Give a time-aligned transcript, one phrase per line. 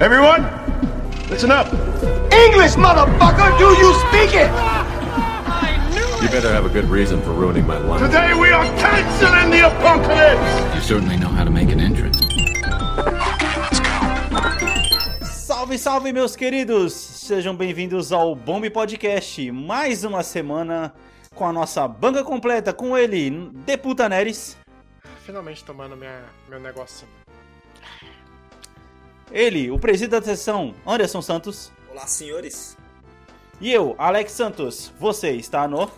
[0.00, 0.46] Everyone,
[1.28, 1.66] listen up.
[2.32, 3.58] English, motherfucker!
[3.58, 4.48] Do you speak it?
[6.22, 8.00] You better have a good reason for ruining my life.
[8.00, 10.76] Today we are canceling the apocalypse.
[10.76, 12.16] You certainly know how to make an entrance.
[15.24, 16.92] Salve, salve, meus queridos!
[16.92, 19.50] Sejam bem-vindos ao Bomb Podcast.
[19.50, 20.94] Mais uma semana
[21.34, 24.56] com a nossa banca completa, com ele, Deputa Neres.
[25.26, 27.10] Finalmente tomando minha, meu negocinho.
[29.30, 31.70] Ele, o presidente da sessão, Anderson Santos.
[31.90, 32.78] Olá, senhores.
[33.60, 34.90] E eu, Alex Santos.
[34.98, 35.90] Você está no.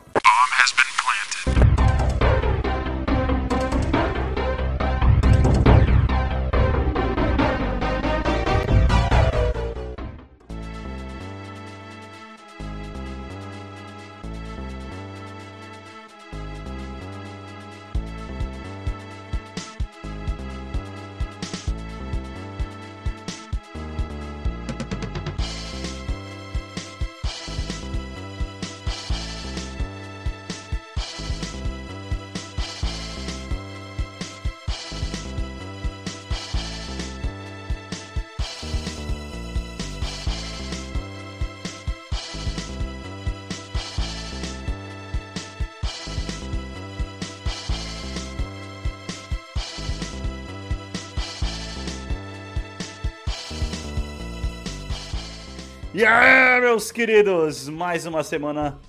[56.80, 58.80] Meus queridos, mais uma semana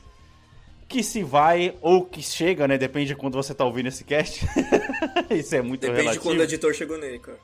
[0.88, 2.78] que se vai ou que chega, né?
[2.78, 4.46] Depende de quando você tá ouvindo esse cast.
[5.30, 6.24] Isso é muito Depende de relativo.
[6.24, 7.38] quando o editor chegou nele, cara.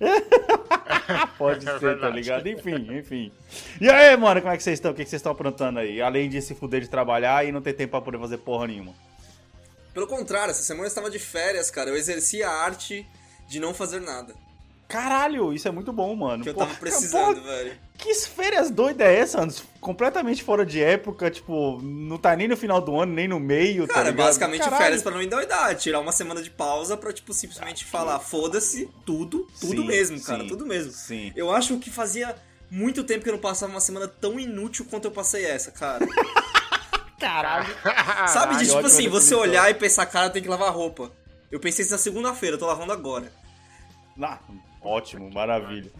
[1.38, 2.14] Pode É ser, tá verdade.
[2.14, 2.46] ligado?
[2.46, 3.32] Enfim, enfim.
[3.80, 4.90] E aí, mano, como é que vocês estão?
[4.92, 6.02] O que que vocês estão aprontando aí?
[6.02, 8.92] Além de se fuder de trabalhar e não ter tempo pra poder fazer porra nenhuma.
[9.94, 11.88] Pelo contrário, essa semana eu estava de férias, cara.
[11.88, 13.06] Eu exerci a arte
[13.48, 14.34] de não fazer nada.
[14.88, 16.44] Caralho, isso é muito bom, mano.
[16.44, 17.72] Que eu Porra, tava precisando, porra, velho.
[17.98, 19.64] Que férias doida é essa, Anderson?
[19.80, 23.86] Completamente fora de época, tipo, não tá nem no final do ano, nem no meio,
[23.88, 24.26] tá Cara, ligado?
[24.26, 24.82] basicamente Caralho.
[24.82, 25.74] férias pra não endoidar.
[25.74, 30.42] Tirar uma semana de pausa pra, tipo, simplesmente falar, foda-se, tudo, tudo Sim, mesmo, cara,
[30.42, 30.92] sim, tudo mesmo.
[30.92, 31.32] sim.
[31.34, 32.36] Eu acho que fazia
[32.70, 36.06] muito tempo que eu não passava uma semana tão inútil quanto eu passei essa, cara.
[37.18, 37.74] Caralho.
[38.28, 39.40] Sabe de, tipo assim, você definição.
[39.40, 41.10] olhar e pensar, cara, tem que lavar roupa.
[41.50, 43.32] Eu pensei isso na segunda-feira, eu tô lavando agora.
[44.22, 44.38] Ah,
[44.86, 45.90] ótimo, maravilha.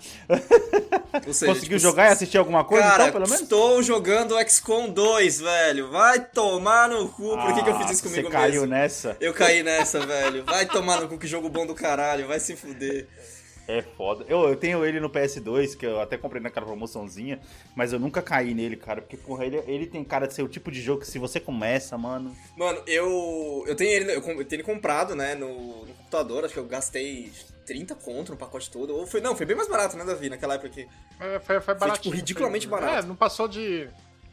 [1.33, 3.41] Seja, Conseguiu tipo, jogar e assistir alguma coisa, Cara, então, pelo menos?
[3.43, 5.91] estou jogando XCOM 2, velho.
[5.91, 7.37] Vai tomar no cu.
[7.37, 8.67] Por que, que eu fiz isso Ah, comigo Você caiu mesmo?
[8.67, 9.17] nessa?
[9.21, 10.45] Eu caí nessa, velho.
[10.45, 12.27] Vai tomar no cu, que jogo bom do caralho.
[12.27, 13.07] Vai se fuder.
[13.69, 14.25] É foda.
[14.29, 17.41] Eu, eu tenho ele no PS2, que eu até comprei naquela promoçãozinha,
[17.75, 19.01] mas eu nunca caí nele, cara.
[19.03, 21.41] Porque, porra, ele, ele tem cara de ser o tipo de jogo que se você
[21.41, 22.37] começa, mano.
[22.57, 23.65] Mano, eu.
[23.67, 24.13] Eu tenho ele.
[24.13, 26.45] Eu eu tenho ele comprado, né, no, no computador.
[26.45, 27.33] Acho que eu gastei
[27.67, 28.95] 30 conto no pacote todo.
[28.97, 29.21] Ou foi.
[29.21, 30.31] Não, foi bem mais barato, né, Davi?
[30.31, 30.89] Naquela época aqui.
[31.21, 32.03] É, foi, foi baratinho.
[32.05, 33.05] tipo, ridiculamente foi- barato.
[33.05, 33.89] É, não passou de...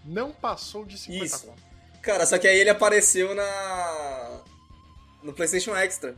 [0.05, 1.45] Não passou de 50 Isso.
[1.47, 1.63] conto.
[2.01, 4.41] Cara, só que aí ele apareceu na.
[5.23, 6.15] No PlayStation Extra.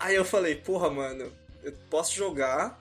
[0.00, 1.30] Aí eu falei, porra, mano,
[1.62, 2.80] eu posso jogar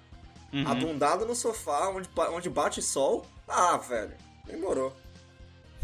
[0.54, 0.66] Uhum.
[0.66, 3.26] abundado no sofá, onde, onde bate sol.
[3.46, 4.14] Ah, velho,
[4.46, 4.96] demorou.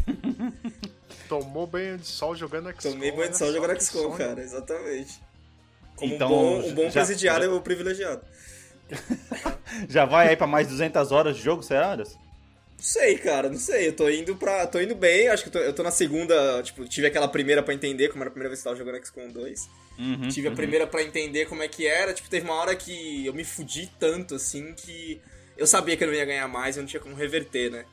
[1.28, 2.92] Tomou banho de sol jogando XCOM.
[2.92, 5.20] Tomei banho de olha sol jogando que XCOM, cara, exatamente.
[6.02, 6.30] Como Então, um
[6.62, 8.20] bom, um bom já- presidiário já- é o privilegiado.
[9.88, 12.18] Já vai aí pra mais de 200 horas de jogo, será, Anderson?
[12.76, 13.88] Não sei, cara, não sei.
[13.88, 14.66] Eu tô indo pra.
[14.66, 16.62] tô indo bem, acho que eu tô, eu tô na segunda.
[16.62, 19.02] Tipo, tive aquela primeira pra entender, como era a primeira vez que eu tava jogando
[19.04, 19.68] XCOM 2.
[19.98, 20.56] Uhum, Tive a uhum.
[20.56, 22.12] primeira pra entender como é que era.
[22.12, 25.20] Tipo, teve uma hora que eu me fudi tanto, assim, que
[25.56, 27.84] eu sabia que eu não ia ganhar mais e eu não tinha como reverter, né?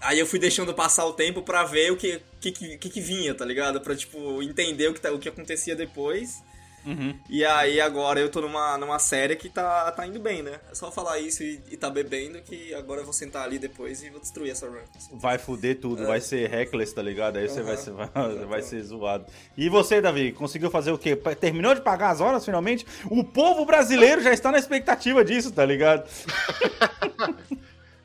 [0.00, 3.00] Aí eu fui deixando passar o tempo pra ver o que, que, que, que, que
[3.00, 3.80] vinha, tá ligado?
[3.80, 6.42] Pra, tipo, entender o que, tá- o que acontecia depois.
[6.84, 7.14] Uhum.
[7.28, 10.58] E aí agora eu tô numa, numa série que tá, tá indo bem, né?
[10.70, 14.02] É só falar isso e, e tá bebendo que agora eu vou sentar ali depois
[14.02, 14.78] e vou destruir essa run.
[15.12, 17.36] Vai fuder tudo, vai ser reckless, tá ligado?
[17.36, 17.66] Aí você Aham.
[17.68, 19.26] vai, ser, vai, vai ser zoado.
[19.56, 21.14] E você, Davi, conseguiu fazer o quê?
[21.38, 22.86] Terminou de pagar as horas finalmente?
[23.10, 26.08] O povo brasileiro já está na expectativa disso, tá ligado?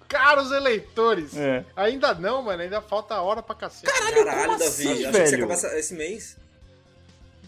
[0.08, 1.36] Caros eleitores!
[1.36, 1.66] É.
[1.76, 2.62] Ainda não, mano.
[2.62, 3.92] Ainda falta hora pra cacete.
[3.92, 4.64] Caralho, como Davi.
[4.64, 5.52] assim, Achei que você velho?
[5.52, 6.38] essa- esse mês.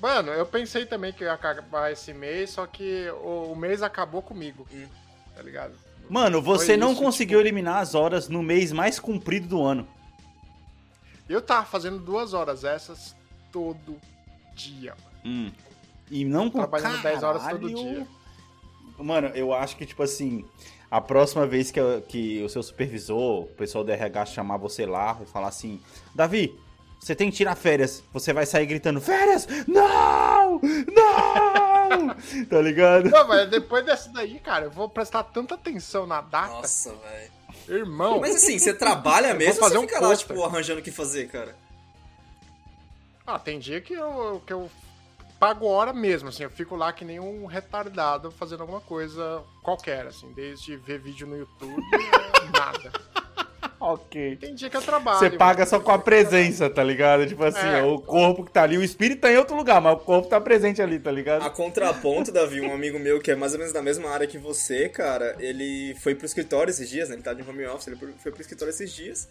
[0.02, 4.22] Mano, eu pensei também que ia acabar esse mês, só que o, o mês acabou
[4.22, 4.68] comigo.
[4.72, 4.86] Hum.
[5.36, 5.74] Tá ligado?
[6.10, 9.62] Mano, você Foi não isso, conseguiu tipo- eliminar as horas no mês mais comprido do
[9.64, 9.88] ano.
[11.28, 13.16] Eu tava fazendo duas horas essas
[13.52, 13.98] todo
[14.56, 15.18] dia, mano.
[15.26, 15.52] Hum.
[16.10, 17.76] E não com Trabalhando 10 horas todo caralho.
[17.76, 18.08] dia.
[18.98, 20.46] Mano, eu acho que, tipo assim,
[20.90, 24.86] a próxima vez que, eu- que o seu supervisor, o pessoal do RH chamar você
[24.86, 25.82] lá e falar assim,
[26.16, 26.58] Davi,
[27.00, 28.04] você tem que tirar férias.
[28.14, 29.48] Você vai sair gritando, férias?
[29.68, 30.60] Não!
[30.62, 31.68] Não!
[32.50, 33.10] Tá ligado?
[33.10, 36.50] Não, mas depois dessa daí, cara, eu vou prestar tanta atenção na data.
[36.50, 37.32] Nossa, velho.
[37.80, 38.20] Irmão.
[38.20, 40.92] Mas assim, você trabalha mesmo fazer ou um você fica lá, tipo, arranjando o que
[40.92, 41.56] fazer, cara?
[43.26, 44.70] Ah, tem dia que eu, que eu
[45.40, 50.08] pago hora mesmo, assim, eu fico lá que nem um retardado fazendo alguma coisa qualquer,
[50.08, 51.82] assim, desde ver vídeo no YouTube,
[52.54, 52.92] nada.
[53.80, 54.38] Ok.
[54.38, 55.20] Tem dia que eu trabalho.
[55.20, 57.28] Você paga só com a presença, tá ligado?
[57.28, 57.84] Tipo assim, É.
[57.84, 60.42] o corpo que tá ali, o espírito tá em outro lugar, mas o corpo tá
[60.42, 61.44] presente ali, tá ligado?
[61.44, 64.38] A contraponto, Davi, um amigo meu que é mais ou menos da mesma área que
[64.40, 67.16] você, cara, ele foi pro escritório esses dias, né?
[67.16, 69.30] Ele tá de home office, ele foi pro escritório esses dias.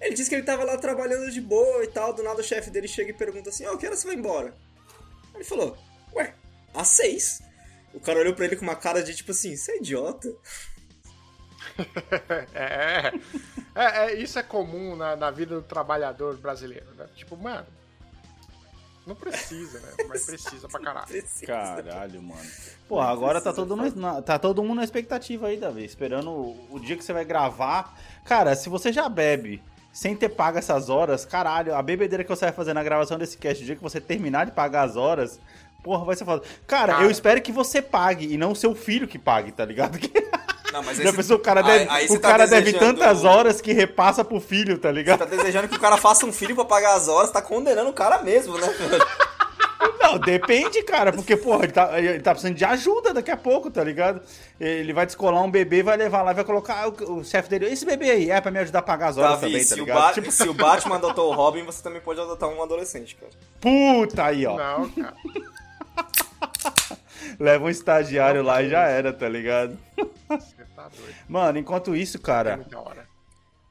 [0.00, 2.70] Ele disse que ele tava lá trabalhando de boa e tal, do nada o chefe
[2.70, 4.54] dele chega e pergunta assim, ó, que hora você vai embora?
[5.34, 5.76] Ele falou,
[6.14, 6.32] ué,
[6.72, 7.42] às seis.
[7.92, 10.32] O cara olhou pra ele com uma cara de tipo assim, você é idiota?
[12.54, 13.12] É,
[13.74, 17.06] é, é, isso é comum na, na vida do trabalhador brasileiro, né?
[17.14, 17.66] Tipo, mano,
[19.06, 19.88] não precisa, né?
[20.08, 21.24] Mas precisa pra caralho.
[21.46, 22.50] Caralho, mano.
[22.88, 25.84] Porra, agora tá todo, mundo na, tá todo mundo na expectativa aí, Davi.
[25.84, 27.96] Esperando o, o dia que você vai gravar.
[28.24, 29.62] Cara, se você já bebe
[29.92, 33.36] sem ter pago essas horas, caralho, a bebedeira que você vai fazer na gravação desse
[33.36, 35.40] cast, o dia que você terminar de pagar as horas,
[35.82, 36.44] porra, vai ser foda.
[36.66, 37.04] Cara, Cara.
[37.04, 39.98] eu espero que você pague e não o seu filho que pague, tá ligado?
[40.72, 42.46] Não, mas aí Já você- pensou, o cara aí- deve, aí você o tá cara
[42.46, 45.26] deve tantas horas que repassa pro filho, tá Tá ligado?
[45.26, 48.22] desejando que o cara faça um filho pra pagar as horas, tá condenando o cara
[48.22, 48.68] mesmo, né?
[50.02, 53.70] Não, depende, cara, porque, porra, ele tá, ele tá precisando de ajuda daqui a pouco,
[53.70, 54.20] tá ligado?
[54.58, 57.84] Ele vai descolar um bebê, vai levar lá, vai colocar o, o chefe dele, esse
[57.86, 59.84] bebê aí, é pra me ajudar a pagar as horas Davi, também, tá se, o
[59.84, 59.98] ligado?
[60.00, 63.30] Ba- Tipo, se o Batman adotou o Robin, você também pode adotar um adolescente, cara.
[63.60, 64.56] puta aí, ó.
[64.56, 65.14] Não, cara.
[67.38, 69.76] Leva um estagiário lá e já era, tá ligado?
[70.38, 71.14] Você tá doido.
[71.28, 72.56] Mano, enquanto isso, É cara.
[72.56, 73.08] muita hora.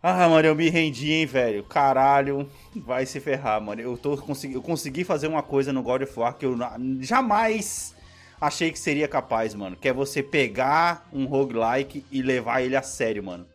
[0.01, 1.63] Ah, mano, eu me rendi, hein, velho.
[1.63, 3.81] Caralho, vai se ferrar, mano.
[3.81, 6.57] Eu, tô, consegui, eu consegui fazer uma coisa no God of War que eu
[7.01, 7.93] jamais
[8.39, 9.75] achei que seria capaz, mano.
[9.75, 13.45] Que é você pegar um roguelike e levar ele a sério, mano.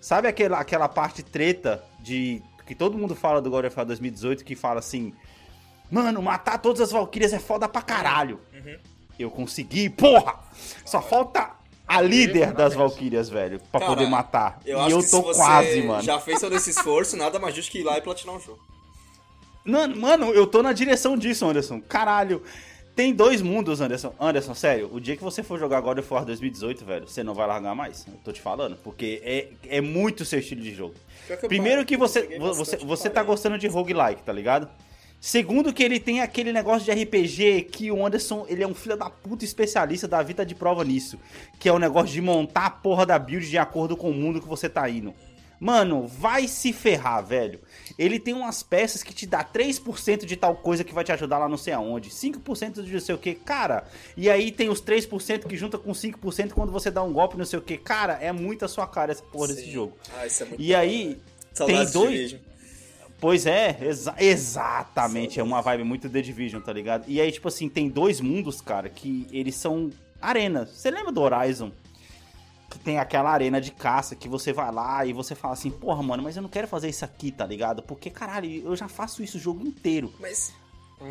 [0.00, 2.42] Sabe aquela, aquela parte treta de.
[2.66, 5.12] que todo mundo fala do God of War 2018 que fala assim.
[5.90, 8.40] Mano, matar todas as Valkyrias é foda pra caralho.
[9.18, 10.38] Eu consegui, porra!
[10.86, 11.50] Só falta
[11.86, 14.60] a líder das Valkyrias, velho, pra Cara, poder matar.
[14.64, 16.02] Eu e eu que tô se você quase, mano.
[16.02, 18.60] já fez todo esse esforço, nada mais justo que ir lá e platinar um jogo.
[19.64, 21.80] Mano, mano, eu tô na direção disso, Anderson.
[21.80, 22.42] Caralho.
[22.94, 24.14] Tem dois mundos, Anderson.
[24.20, 27.32] Anderson, sério, o dia que você for jogar God of War 2018, velho, você não
[27.32, 28.06] vai largar mais.
[28.06, 28.76] Eu tô te falando.
[28.76, 29.48] Porque é,
[29.78, 30.94] é muito seu estilo de jogo.
[31.26, 34.68] Que Primeiro que você, você, bastante, você tá gostando de roguelike, tá ligado?
[35.24, 38.96] Segundo que ele tem aquele negócio de RPG que o Anderson, ele é um filho
[38.96, 41.16] da puta especialista da vida de prova nisso.
[41.60, 44.40] Que é o negócio de montar a porra da build de acordo com o mundo
[44.40, 45.14] que você tá indo.
[45.60, 47.60] Mano, vai se ferrar, velho.
[47.96, 51.38] Ele tem umas peças que te dá 3% de tal coisa que vai te ajudar
[51.38, 52.10] lá não sei aonde.
[52.10, 53.84] 5% de não sei o que, cara.
[54.16, 57.44] E aí tem os 3% que junta com 5% quando você dá um golpe não
[57.44, 57.76] sei o que.
[57.78, 59.70] Cara, é muito a sua cara essa porra desse Sim.
[59.70, 59.96] jogo.
[60.18, 61.20] Ah, isso é muito E hora, aí,
[61.56, 61.66] velho.
[61.66, 62.36] tem dois.
[63.22, 65.38] Pois é, exa- exatamente.
[65.38, 67.04] É uma vibe muito The Division, tá ligado?
[67.08, 69.90] E aí, tipo assim, tem dois mundos, cara, que eles são
[70.20, 70.70] arenas.
[70.70, 71.70] Você lembra do Horizon?
[72.68, 76.02] Que tem aquela arena de caça que você vai lá e você fala assim, porra,
[76.02, 77.80] mano, mas eu não quero fazer isso aqui, tá ligado?
[77.82, 80.12] Porque, caralho, eu já faço isso o jogo inteiro.
[80.18, 80.52] Mas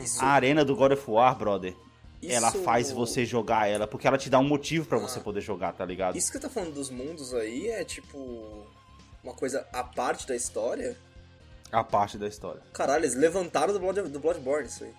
[0.03, 1.73] isso, A arena do God of War, brother,
[2.21, 5.39] ela isso- faz você jogar ela, porque ela te dá um motivo pra você poder
[5.39, 6.17] jogar, tá ligado?
[6.17, 8.65] Isso que eu tô falando dos mundos aí é tipo
[9.23, 10.97] uma coisa à parte da história.
[11.71, 12.61] A parte da história.
[12.73, 14.93] Caralho, eles levantaram do, Blood, do Bloodborne isso aí.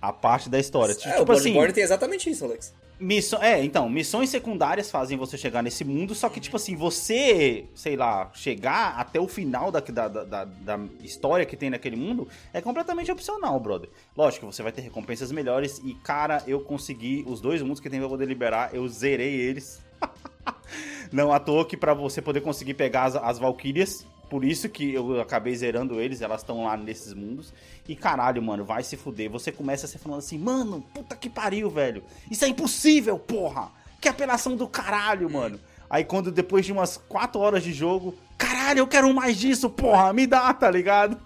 [0.00, 0.92] A parte da história.
[0.92, 2.72] é, o tipo assim, Bloodborne tem exatamente isso, Alex.
[2.98, 7.64] Missão, é, então, missões secundárias fazem você chegar nesse mundo, só que, tipo assim, você,
[7.74, 12.28] sei lá, chegar até o final da, da, da, da história que tem naquele mundo
[12.52, 13.90] é completamente opcional, brother.
[14.16, 17.98] Lógico, você vai ter recompensas melhores e, cara, eu consegui os dois mundos que tem
[17.98, 19.82] pra poder liberar, eu zerei eles.
[21.10, 24.92] Não à toa que pra você poder conseguir pegar as, as Valkyrias, por isso que
[24.94, 27.52] eu acabei zerando eles, elas estão lá nesses mundos.
[27.88, 29.30] E caralho, mano, vai se fuder.
[29.30, 32.02] Você começa a se falando assim, mano, puta que pariu, velho.
[32.30, 33.70] Isso é impossível, porra.
[34.00, 35.58] Que apelação do caralho, mano.
[35.88, 40.12] Aí quando depois de umas 4 horas de jogo, caralho, eu quero mais disso, porra,
[40.12, 41.18] me dá, tá ligado?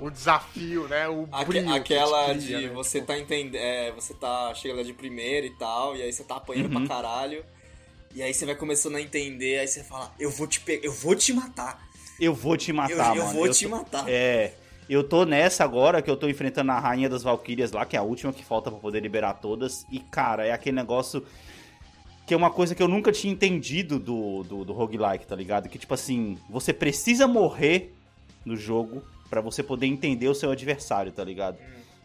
[0.00, 1.08] O desafio, né?
[1.08, 2.74] O brilho que aquela cria, de né?
[2.74, 3.54] você tá entendendo.
[3.56, 6.86] É, você tá chegando de primeira e tal, e aí você tá apanhando Uhum.
[6.86, 7.44] pra caralho.
[8.14, 10.92] E aí você vai começando a entender, aí você fala, eu vou te pegar, eu
[10.92, 11.88] vou te matar.
[12.20, 13.38] Eu vou te Eu, matar, eu mano.
[13.38, 14.04] vou te tô- matar.
[14.08, 14.54] É.
[14.88, 17.98] Eu tô nessa agora que eu tô enfrentando a Rainha das Valquírias lá, que é
[17.98, 19.86] a última que falta pra poder liberar todas.
[19.90, 21.24] E, cara, é aquele negócio
[22.26, 25.68] que é uma coisa que eu nunca tinha entendido do, do, do roguelike, tá ligado?
[25.68, 27.94] Que, tipo assim, você precisa morrer
[28.44, 31.56] no jogo pra você poder entender o seu adversário, tá ligado?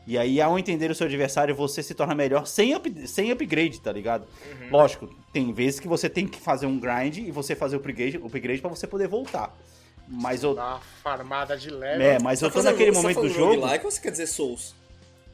[0.08, 3.82] E aí, ao entender o seu adversário, você se torna melhor sem, up, sem upgrade,
[3.82, 4.26] tá ligado?
[4.62, 4.70] Uhum.
[4.72, 8.18] Lógico, tem vezes que você tem que fazer um grind e você fazer o upgrade,
[8.18, 9.54] o upgrade pra você poder voltar.
[10.08, 10.56] Mas eu.
[10.56, 12.02] Dá uma farmada de leve.
[12.02, 13.56] É, mas eu tô Tá naquele momento do tá jogo.
[13.56, 14.74] roguelike ou você quer dizer Souls?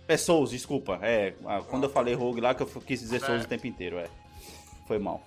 [0.08, 0.98] É Souls, desculpa.
[1.04, 3.46] É, ah, quando eu falei rogue lá, que eu quis dizer Souls É.
[3.46, 4.08] o tempo inteiro, é.
[4.88, 5.24] Foi mal.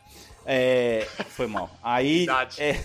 [0.49, 1.69] É, foi mal.
[1.83, 2.23] Aí.
[2.23, 2.63] Idade.
[2.63, 2.79] É,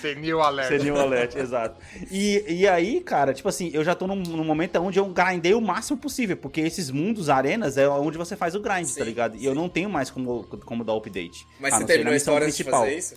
[0.00, 0.76] Senil alerta.
[0.76, 1.80] seria um alert, exato.
[2.10, 5.54] E, e aí, cara, tipo assim, eu já tô num, num momento onde eu grindei
[5.54, 9.04] o máximo possível, porque esses mundos, arenas, é onde você faz o grind, Sim, tá
[9.04, 9.36] ligado?
[9.36, 11.46] E eu não tenho mais como, como dar update.
[11.60, 13.14] Mas a você terminou a missão história antes de fazer isso?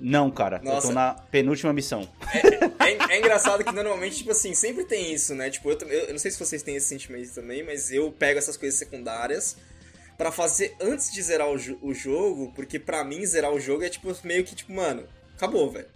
[0.00, 0.88] Não, cara, eu Nossa.
[0.88, 2.08] tô na penúltima missão.
[2.80, 5.50] É, é engraçado que normalmente, tipo assim, sempre tem isso, né?
[5.50, 8.38] Tipo, eu, eu, eu não sei se vocês têm esse sentimento também, mas eu pego
[8.38, 9.56] essas coisas secundárias
[10.20, 13.88] pra fazer antes de zerar o, o jogo, porque pra mim zerar o jogo é
[13.88, 15.86] tipo meio que tipo, mano, acabou, velho.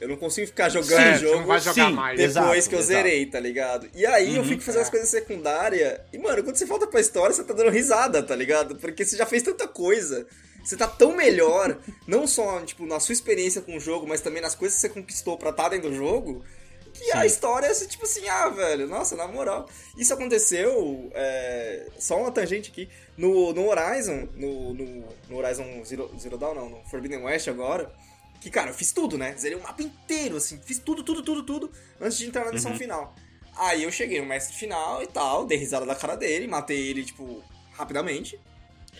[0.00, 2.16] Eu não consigo ficar jogando Sim, o jogo não vai jogar sim, mais.
[2.16, 2.84] depois Exato, que eu exato.
[2.84, 3.88] zerei, tá ligado?
[3.92, 4.90] E aí eu Uhum, fico fazendo as é.
[4.92, 5.98] coisas secundárias.
[6.12, 8.76] E, mano, quando você volta pra história, você tá dando risada, tá ligado?
[8.76, 10.24] Porque você já fez tanta coisa.
[10.64, 11.76] Você tá tão melhor,
[12.06, 14.88] não só, tipo, na sua experiência com o jogo, mas também nas coisas que você
[14.88, 16.44] conquistou pra estar dentro do jogo,
[16.94, 17.26] que a Sim.
[17.26, 19.68] história é tipo assim, ah, velho, nossa, na moral.
[19.98, 26.10] Isso aconteceu, é, só uma tangente aqui, no, no Horizon, no, no, no Horizon Zero,
[26.18, 27.92] Zero Dawn, não, no Forbidden West agora,
[28.40, 29.34] que, cara, eu fiz tudo, né?
[29.36, 32.74] Zerei o mapa inteiro, assim, fiz tudo, tudo, tudo, tudo, antes de entrar na missão
[32.76, 33.14] final.
[33.56, 37.04] Aí eu cheguei no mestre final e tal, dei risada da cara dele, matei ele,
[37.04, 38.40] tipo, rapidamente,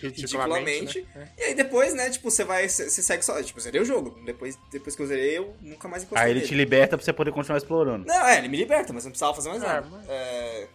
[0.01, 1.07] ridiculamente.
[1.15, 1.29] né?
[1.37, 4.19] E aí depois, né, tipo, você vai, você segue só, tipo, eu zerei o jogo.
[4.25, 6.49] Depois, depois que eu zerei, eu nunca mais encostei Aí ele nele.
[6.49, 8.05] te liberta pra você poder continuar explorando.
[8.05, 9.87] Não, é, ele me liberta, mas não precisava fazer mais É, nada.
[9.89, 10.67] mas- É,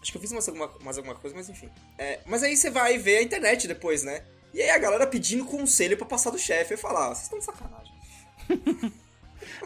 [0.00, 1.68] Acho que eu fiz mais alguma, mais alguma coisa, mas enfim.
[1.96, 4.24] É, Mas aí você vai ver a internet depois, né?
[4.52, 6.74] E aí a galera pedindo conselho pra passar do chefe.
[6.74, 7.92] Eu falar, ah, vocês estão de sacanagem.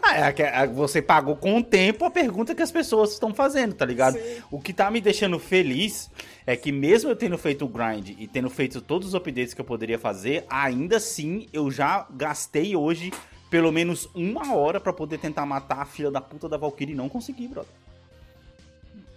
[0.01, 3.33] Ah, é, que- é, você pagou com o tempo a pergunta que as pessoas estão
[3.33, 4.17] fazendo, tá ligado?
[4.17, 4.41] Sim.
[4.51, 6.09] O que tá me deixando feliz
[6.45, 9.61] é que mesmo eu tendo feito o grind e tendo feito todos os updates que
[9.61, 13.11] eu poderia fazer, ainda assim eu já gastei hoje
[13.49, 16.97] pelo menos uma hora pra poder tentar matar a filha da puta da Valkyrie e
[16.97, 17.71] não consegui, brother.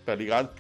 [0.07, 0.51] Tá ligado?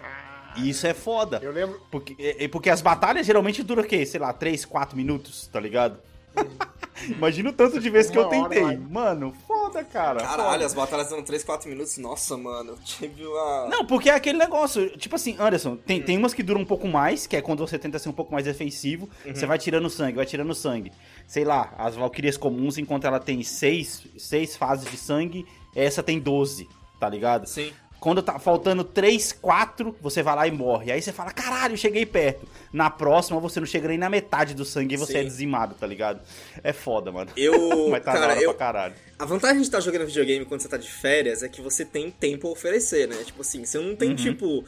[0.56, 1.38] E isso é foda.
[1.42, 1.80] Eu lembro.
[1.90, 4.04] Porque, é- porque as batalhas geralmente duram o quê?
[4.04, 5.98] Sei lá, 3, 4 minutos, tá ligado?
[7.08, 8.76] Imagina o tanto de vezes que eu tentei.
[8.76, 9.32] Mano,
[9.70, 10.20] foda, cara.
[10.20, 10.66] Caralho, foda.
[10.66, 11.96] as batalhas dão 3, 4 minutos.
[11.98, 12.76] Nossa, mano.
[12.84, 13.68] Tive uma.
[13.68, 16.88] Não, porque é aquele negócio, tipo assim, Anderson, tem, tem umas que duram um pouco
[16.88, 20.16] mais, que é quando você tenta ser um pouco mais defensivo, você vai tirando sangue,
[20.16, 20.92] vai tirando sangue.
[21.26, 26.18] Sei lá, as Valkyrias comuns, enquanto ela tem seis, seis fases de sangue, essa tem
[26.18, 27.46] 12, tá ligado?
[27.46, 27.72] Sim.
[28.00, 30.90] Quando tá faltando 3, 4, você vai lá e morre.
[30.90, 32.48] Aí você fala, caralho, cheguei perto.
[32.72, 35.18] Na próxima, você não chega nem na metade do sangue e você Sim.
[35.18, 36.20] é dizimado, tá ligado?
[36.64, 37.30] É foda, mano.
[37.36, 37.52] Eu.
[37.92, 38.94] Mas tá cara, eu, pra caralho.
[39.18, 42.10] A vantagem de estar jogando videogame quando você tá de férias é que você tem
[42.10, 43.16] tempo a oferecer, né?
[43.22, 43.96] Tipo assim, você não Uhum.
[43.96, 44.64] tem tipo.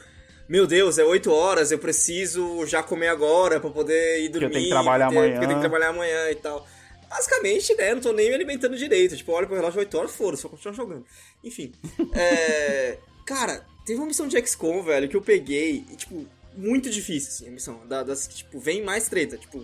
[0.47, 4.49] Meu Deus, é 8 horas, eu preciso já comer agora pra poder ir eu dormir.
[4.51, 5.47] tenho que trabalhar porque- Porque eu amanhã.
[5.47, 6.67] tenho que trabalhar amanhã e tal.
[7.15, 7.93] Basicamente, né?
[7.93, 9.15] Não tô nem me alimentando direito.
[9.15, 11.05] Tipo, olha pro relógio 8 horas, foda-se, vou continuar jogando.
[11.43, 11.71] Enfim.
[12.15, 12.97] é.
[13.25, 16.25] Cara, teve uma missão de XCOM, velho, que eu peguei e, tipo,
[16.57, 17.85] muito difícil, assim, a missão.
[17.87, 19.37] Da- Das que, tipo, vem mais treta.
[19.37, 19.63] Tipo,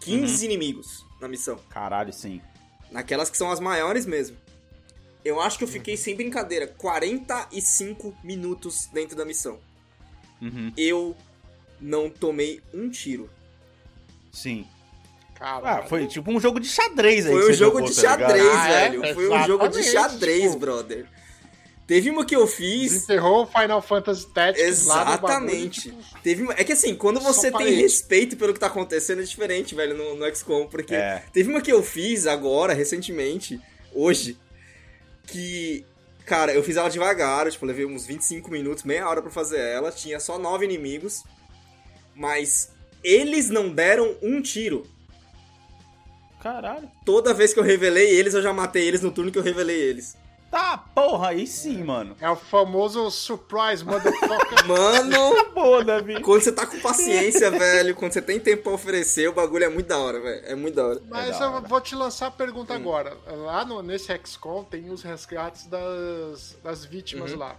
[0.00, 0.52] 15 Uhum.
[0.52, 1.56] inimigos na missão.
[1.70, 2.42] Caralho, sim.
[2.90, 4.36] Naquelas que são as maiores mesmo.
[5.24, 9.58] Eu acho que eu fiquei sem brincadeira 45 minutos dentro da missão.
[10.42, 11.16] Uhum, Eu
[11.80, 13.28] não tomei um tiro.
[14.30, 14.66] sim.
[15.38, 17.32] Cara, Ah, foi tipo um jogo de xadrez aí.
[17.32, 18.88] Foi um jogo jogou, de tá xadrez, Ah, é?
[18.90, 19.14] velho.
[19.14, 20.58] Foi um jogo de xadrez, tipo.
[20.58, 21.06] brother.
[21.86, 22.90] Teve uma que eu fiz.
[22.92, 25.82] desenterrou o Final Fantasy Tactics lá Exatamente.
[25.82, 27.74] tipo, Teve uma- É que assim, quando Só você tem parede.
[27.82, 30.66] respeito pelo que tá acontecendo, é diferente, velho, no, no XCOM.
[30.66, 31.22] Porque É.
[31.32, 33.60] teve uma que eu fiz agora, recentemente,
[33.94, 34.36] hoje,
[35.26, 35.84] que.
[36.24, 39.60] Cara, eu fiz ela devagar, eu, tipo, levei uns 25 minutos, meia hora pra fazer
[39.60, 39.92] ela.
[39.92, 41.22] Tinha só nove inimigos.
[42.16, 42.70] Mas
[43.04, 44.84] eles não deram um tiro.
[46.40, 46.88] Caralho.
[47.04, 49.76] Toda vez que eu revelei eles, eu já matei eles no turno que eu revelei
[49.80, 50.16] eles.
[50.48, 52.16] Tá, porra, aí sim, mano.
[52.20, 54.64] É o famoso surprise, motherfucker.
[54.66, 56.20] Mano, Tá boa, Davi.
[56.22, 59.68] quando você tá com paciência, velho, quando você tem tempo pra oferecer, o bagulho é
[59.68, 60.42] muito da hora, velho.
[60.46, 61.02] É muito da hora.
[61.10, 61.60] Mas da eu hora.
[61.66, 63.16] vou te lançar a pergunta agora.
[63.26, 67.38] Lá no, nesse XCOM tem os resgates das, das vítimas Uhum.
[67.38, 67.56] lá.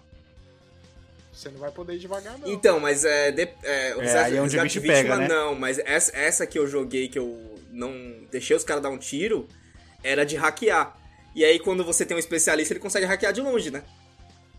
[1.38, 2.48] Você não vai poder ir devagar, não.
[2.52, 3.32] Então, mas é.
[3.32, 5.28] de- é, o É, resgate- aí é onde o bicho pega, né?
[5.28, 7.92] Não, mas essa, essa que eu joguei, que eu não
[8.32, 9.48] deixei os caras dar um tiro,
[10.04, 10.98] era de hackear.
[11.36, 13.84] E aí, quando você tem um especialista, ele consegue hackear de longe, né?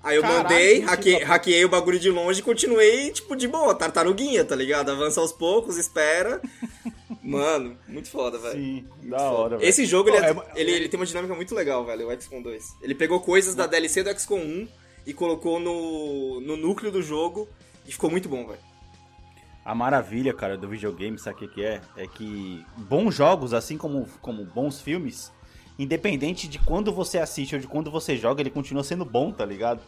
[0.01, 3.75] Aí eu Caralho, mandei, que hackeei, o bagulho de longe e continuei, tipo, de boa,
[3.75, 4.93] tartaruguinha, tá ligado?
[4.93, 6.41] Avança aos poucos, espera.
[7.21, 8.55] Mano, muito foda, velho.
[8.55, 9.31] Sim, Muito da foda.
[9.33, 9.69] hora, velho.
[9.69, 12.21] Esse jogo, ele, Pô, é- é- ele, ele tem uma dinâmica muito legal, velho, o
[12.21, 12.65] XCOM 2.
[12.81, 14.69] Ele pegou coisas da DLC do XCOM 1
[15.09, 17.49] e colocou no, no núcleo do jogo
[17.87, 18.61] e ficou muito bom, velho.
[19.65, 21.81] A maravilha, cara, do videogame, sabe o que, é?
[21.97, 25.33] É que bons jogos, assim como, como bons filmes,
[25.79, 29.47] independente de quando você assiste ou de quando você joga, ele continua sendo bom, tá
[29.47, 29.81] ligado?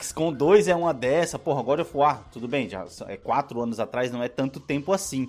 [0.00, 3.80] XCOM 2 é uma dessa, porra, God of War, tudo bem, já é quatro anos
[3.80, 5.28] atrás, não é tanto tempo assim.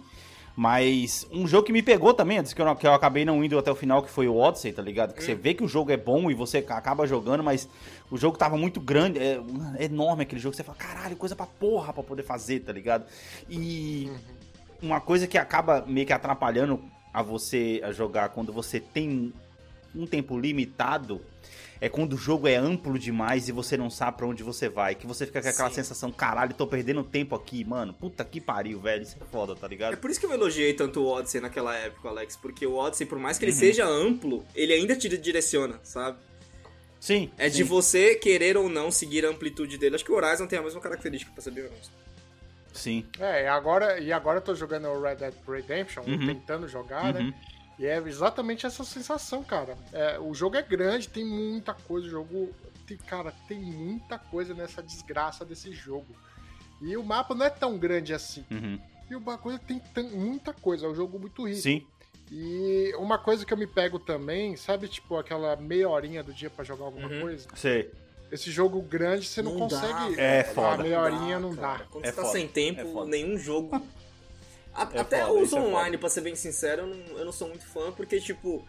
[0.60, 3.60] Mas um jogo que me pegou também, antes que eu, que eu acabei não indo
[3.60, 5.14] até o final, que foi o Odyssey, tá ligado?
[5.14, 7.70] Que você vê que o jogo é bom e você acaba jogando, mas
[8.10, 9.40] o jogo tava muito grande, é,
[9.78, 13.06] é enorme aquele jogo, você fala, caralho, coisa pra porra pra poder fazer, tá ligado?
[13.48, 14.12] E
[14.82, 16.82] uma coisa que acaba meio que atrapalhando
[17.14, 19.32] a você a jogar quando você tem
[19.96, 21.22] um tempo limitado
[21.80, 24.96] é quando o jogo é amplo demais e você não sabe pra onde você vai.
[24.96, 25.76] Que você fica com aquela Sim.
[25.76, 27.94] sensação, caralho, tô perdendo tempo aqui, mano.
[27.94, 29.04] Puta que pariu, velho.
[29.04, 29.98] Isso é foda, tá É ligado?
[29.98, 33.20] por isso que eu elogiei tanto o Odyssey naquela época, Alex, porque o Odyssey, por
[33.20, 33.52] mais que Uhum.
[33.52, 36.18] ele seja amplo, ele ainda te direciona, sabe?
[37.00, 37.32] Sim.
[37.38, 37.64] É de sim.
[37.64, 39.96] você querer ou não seguir a amplitude dele.
[39.96, 41.92] Acho que o Horizon tem a mesma característica, pra ser bem honesto.
[42.74, 43.06] Sim.
[43.20, 46.28] É, e agora, e agora eu tô jogando o Red Dead Redemption, Uhum.
[46.28, 47.28] tentando jogar, Uhum.
[47.28, 47.34] né?
[47.80, 49.78] E é exatamente essa sensação, cara.
[49.94, 52.50] É, o jogo é grande, tem muita coisa, o jogo.
[52.88, 56.16] Tem, cara, tem muita coisa nessa desgraça desse jogo.
[56.82, 58.46] E o mapa não é tão grande assim.
[58.50, 58.80] Uhum.
[59.10, 61.62] E o bagulho tem muita coisa, é um jogo muito rico.
[61.62, 61.86] Sim.
[62.32, 66.50] E uma coisa que eu me pego também, sabe, tipo, aquela meia horinha do dia
[66.50, 67.22] pra jogar alguma Uhum.
[67.22, 67.48] coisa?
[67.56, 67.90] Sei.
[68.30, 70.16] Esse jogo grande você não, Não dá, consegue.
[70.16, 70.20] velho.
[70.20, 70.84] É a foda.
[70.84, 71.78] meia horinha não cara.
[71.80, 71.86] dá.
[71.86, 73.10] Quando É você tá foda, sem é tempo, foda.
[73.12, 73.82] nenhum jogo.
[74.78, 75.98] A- É Até foda, isso é online, foda.
[75.98, 78.64] pra ser bem sincero, eu não, eu não sou muito fã, porque, tipo.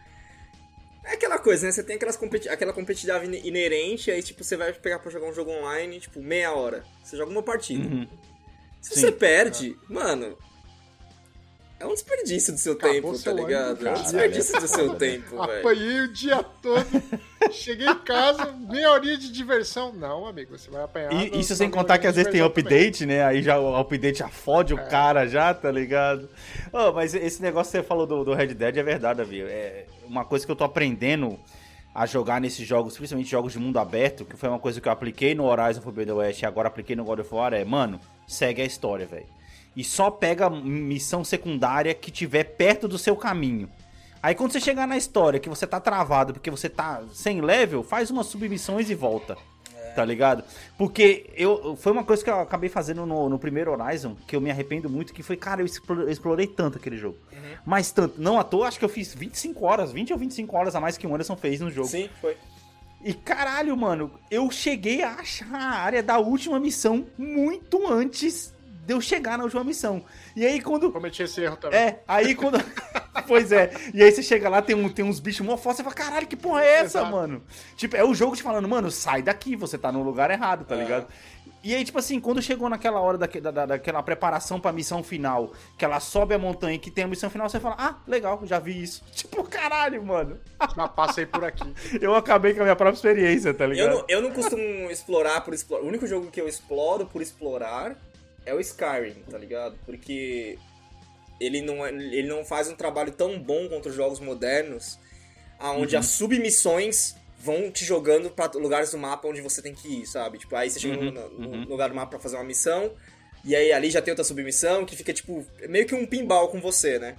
[1.05, 1.73] É aquela coisa, né?
[1.73, 5.27] Você tem aquelas competi aquela competitividade ine- inerente, aí, tipo, você vai pegar pra jogar
[5.29, 6.85] um jogo online, tipo, meia hora.
[7.03, 7.87] Você joga uma partida.
[7.87, 8.07] Uhum.
[8.81, 9.01] Se Sim.
[9.01, 10.37] você perde, mano.
[11.81, 13.87] É um desperdício do seu Acabou tempo, tá seu ânimo, ligado?
[13.87, 15.61] É um desperdício do seu tempo, velho.
[15.61, 16.87] Apanhei o dia todo.
[17.53, 19.93] Cheguei em casa, meia horinha de diversão.
[19.93, 21.13] Não, amigo, você vai apanhar.
[21.13, 22.79] E isso sem contar que às vezes tem diversão também.
[22.79, 23.25] update, né?
[23.25, 26.29] Aí já o update já fode o cara já, tá ligado?
[26.73, 29.43] Ô, mas esse negócio que você falou do, do Red Dead é verdade, Davi.
[29.43, 31.39] É uma coisa que eu tô aprendendo
[31.95, 34.93] a jogar nesses jogos, principalmente jogos de mundo aberto, que foi uma coisa que eu
[34.93, 38.63] apliquei no Horizon Forbidden West e agora apliquei no God of War, é, mano, segue
[38.63, 39.38] a história, velho.
[39.79, 43.71] E só pega missão secundária que tiver perto do seu caminho.
[44.21, 47.85] Aí quando você chegar na história que você tá travado porque você tá sem level,
[47.85, 49.37] faz umas submissões e volta.
[49.95, 50.43] Tá ligado?
[50.77, 54.41] Porque eu foi uma coisa que eu acabei fazendo no, no primeiro Horizon, que eu
[54.41, 57.17] me arrependo muito, que foi, cara, eu explo- eu explorei tanto aquele jogo.
[57.65, 60.75] Mas tanto, não à toa, acho que eu fiz 25 horas, 20 ou 25 horas
[60.75, 61.89] a mais que o Anderson fez no jogo.
[61.89, 62.37] Sim, foi.
[63.05, 68.53] E caralho, mano, eu cheguei a achar a área da última missão muito antes
[68.89, 70.03] de eu chegar na última missão.
[70.35, 71.79] E aí quando Cometi esse erro também.
[71.79, 72.59] é, aí quando.
[73.29, 73.71] pois é.
[73.93, 76.27] E aí você chega lá, tem, um, tem uns bichos mó fortes, você fala, caralho,
[76.27, 77.13] que porra é essa, Exato.
[77.13, 77.43] mano?
[77.77, 80.75] Tipo, é o jogo te falando, mano, sai daqui, você tá no lugar errado, tá
[80.75, 80.79] É.
[80.79, 81.07] ligado?
[81.63, 85.03] E aí, tipo assim, quando chegou naquela hora daque- da, da- daquela preparação pra missão
[85.03, 87.97] final, que ela sobe a montanha e que tem a missão final, você fala, ah,
[88.07, 89.03] legal, já vi isso.
[89.13, 90.39] Tipo, caralho, mano.
[90.75, 91.75] Já passei por aqui.
[92.01, 93.91] Eu acabei com a minha própria experiência, tá Eu ligado?
[93.97, 95.83] não, eu não costumo explorar por explorar.
[95.85, 97.97] O único jogo que eu exploro por explorar
[98.49, 99.79] é o Skyrim, tá ligado?
[99.85, 100.59] Porque
[101.41, 104.99] ele não, é- ele não faz um trabalho tão bom contra os jogos modernos,
[105.59, 106.01] aonde Uhum.
[106.01, 110.39] as submissões vão te jogando pra lugares do mapa onde você tem que ir, sabe?
[110.39, 111.65] Tipo, aí você chega Uhum, no, no uhum.
[111.69, 112.93] lugar do mapa pra fazer uma missão,
[113.45, 116.61] e aí ali já tem outra submissão que fica, tipo, meio que um pinball com
[116.61, 117.17] você, né?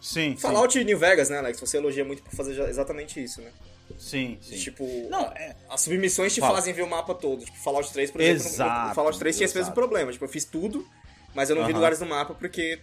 [0.00, 1.58] Sim, sim, Fallout e New Vegas, né, Alex?
[1.60, 3.50] Você elogia muito por fazer exatamente isso, né?
[3.98, 4.56] Sim, sim.
[4.56, 6.54] Tipo, Não, é- as submissões te Fala.
[6.56, 7.44] fazem ver o mapa todo.
[7.44, 8.48] Tipo, Fallout 3, por exemplo.
[8.48, 10.10] Exato, no Fallout 3 tinha esse mesmo problema.
[10.12, 10.86] Tipo, eu fiz tudo,
[11.34, 12.78] mas eu não vi lugares no mapa porque.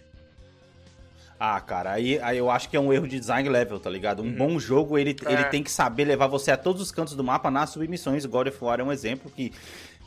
[1.42, 4.22] Ah, cara, aí, aí eu acho que é um erro de design level, tá ligado?
[4.22, 4.36] Um Uhum.
[4.36, 5.32] bom jogo, ele, É.
[5.32, 8.26] ele tem que saber levar você a todos os cantos do mapa nas submissões.
[8.26, 9.50] God of War é um exemplo que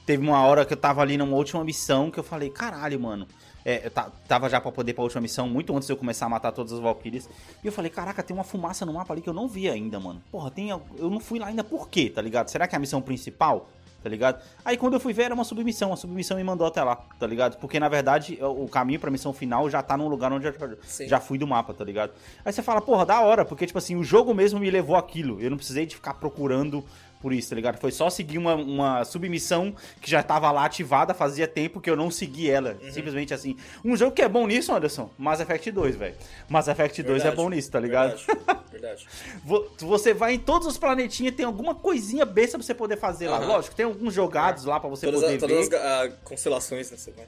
[0.06, 3.28] teve uma hora que eu tava ali numa última missão que eu falei, caralho, mano.
[3.66, 5.98] É, eu ta- tava já pra poder ir pra última missão, muito antes de eu
[5.98, 7.30] começar a matar todas as Valkyries.
[7.64, 10.00] E eu falei, caraca, tem uma fumaça no mapa ali que eu não vi ainda,
[10.00, 10.22] mano.
[10.32, 10.70] Porra, tem.
[10.70, 12.50] Eu não fui lá ainda por quê, tá ligado?
[12.50, 13.70] Será que é a missão principal?
[14.02, 14.44] Tá ligado?
[14.66, 17.26] Aí quando eu fui ver era uma submissão, a submissão me mandou até lá, tá
[17.26, 17.56] ligado?
[17.58, 21.08] Porque na verdade o caminho pra missão final já tá num lugar onde eu Sim.
[21.08, 22.12] já fui do mapa, tá ligado?
[22.44, 25.40] Aí você fala, porra, da hora, porque tipo assim, o jogo mesmo me levou aquilo.
[25.40, 26.84] Eu não precisei de ficar procurando
[27.24, 27.80] por isso, tá ligado?
[27.80, 31.96] Foi só seguir uma, uma submissão que já tava lá ativada, fazia tempo que eu
[31.96, 32.78] não segui ela.
[32.84, 32.92] Uhum.
[32.92, 33.56] Simplesmente assim.
[33.84, 36.16] Um jogo que é bom nisso, Anderson, Mass Effect 2, velho.
[36.50, 37.36] Mass Effect 2 é Verdade.
[37.38, 38.18] bom nisso, tá ligado?
[38.18, 38.60] Verdade.
[38.70, 39.08] Verdade.
[39.46, 43.30] Vo- Você vai em todos os planetinhas, tem alguma coisinha besta pra você poder fazer
[43.30, 43.38] lá.
[43.38, 43.48] Aham.
[43.48, 45.76] Lógico, tem alguns jogados lá pra você Todas, poder a- todas ver.
[45.78, 46.98] as ah, constelações, né?
[46.98, 47.26] Você vai.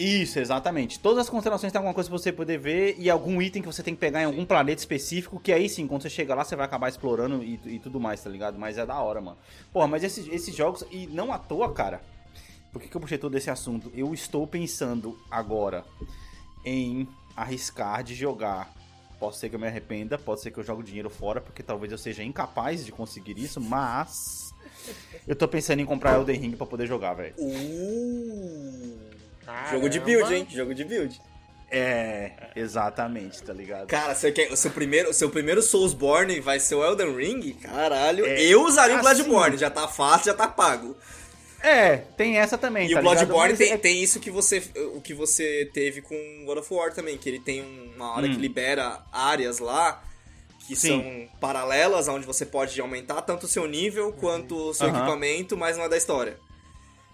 [0.00, 0.98] Isso, exatamente.
[0.98, 3.82] Todas as constelações têm alguma coisa pra você poder ver e algum item que você
[3.82, 6.56] tem que pegar em algum planeta específico, que aí sim, quando você chega lá, você
[6.56, 8.58] vai acabar explorando e, e tudo mais, tá ligado?
[8.58, 9.36] Mas é da hora, mano.
[9.70, 12.00] Porra, mas esses, esses jogos, e não à toa, cara,
[12.72, 13.92] por que, que eu puxei todo esse assunto?
[13.94, 15.84] Eu estou pensando agora
[16.64, 18.72] em arriscar de jogar.
[19.18, 21.92] Pode ser que eu me arrependa, pode ser que eu jogue dinheiro fora, porque talvez
[21.92, 24.54] eu seja incapaz de conseguir isso, mas.
[25.28, 27.34] Eu tô pensando em comprar Elden Ring pra poder jogar, velho.
[27.36, 29.19] Uh,
[29.52, 29.70] Caramba.
[29.70, 30.46] jogo de build, hein?
[30.50, 31.20] Jogo de build.
[31.72, 33.86] É, exatamente, tá ligado?
[33.86, 37.52] Cara, você quer, o seu primeiro, o seu primeiro Soulsborne vai ser o Elden Ring?
[37.54, 38.26] Caralho.
[38.26, 39.22] É, eu usaria o assim.
[39.22, 40.96] Bloodborne, já tá fácil, já tá pago.
[41.62, 44.62] É, tem essa também, E tá o Bloodborne tem, é- tem isso que você,
[44.94, 47.62] o que você teve com God of War também, que ele tem
[47.94, 48.34] uma hora Hum.
[48.34, 50.02] que libera áreas lá
[50.66, 50.88] que Sim.
[51.28, 55.76] são paralelas, onde você pode aumentar tanto o seu nível quanto o seu equipamento, mas
[55.76, 56.38] não é da história.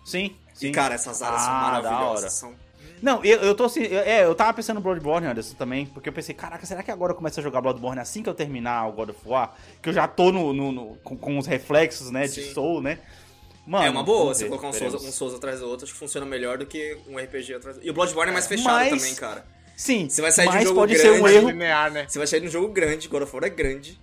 [0.07, 0.69] Sim, sim.
[0.69, 2.21] E cara, essas áreas são Ah, da maravilhosas.
[2.23, 2.31] hora.
[2.31, 2.55] São...
[3.03, 3.83] Não, eu, eu tô assim.
[3.83, 6.91] eu- É, eu tava pensando no Bloodborne, Anderson, também, porque eu pensei, caraca, será que
[6.91, 9.55] agora eu começo a jogar Bloodborne assim que eu terminar o God of War?
[9.83, 12.55] Que eu já tô no, no- no- com, com os reflexos, né, de Sim.
[12.55, 12.99] Soul, né?
[13.67, 14.73] Mano, é uma boa você colocar um.
[14.73, 17.77] Souls, um Souls atrás do outro, acho que funciona melhor do que um RPG atrás
[17.77, 17.87] do outro.
[17.87, 19.45] E o Bloodborne é mais fechado Mas- também, cara.
[19.77, 21.49] Sim, Você vai sair de um mas jogo pode grande, ser um erro.
[21.51, 22.07] linear, né?
[22.09, 24.01] Você vai sair de um jogo grande, God of War é grande.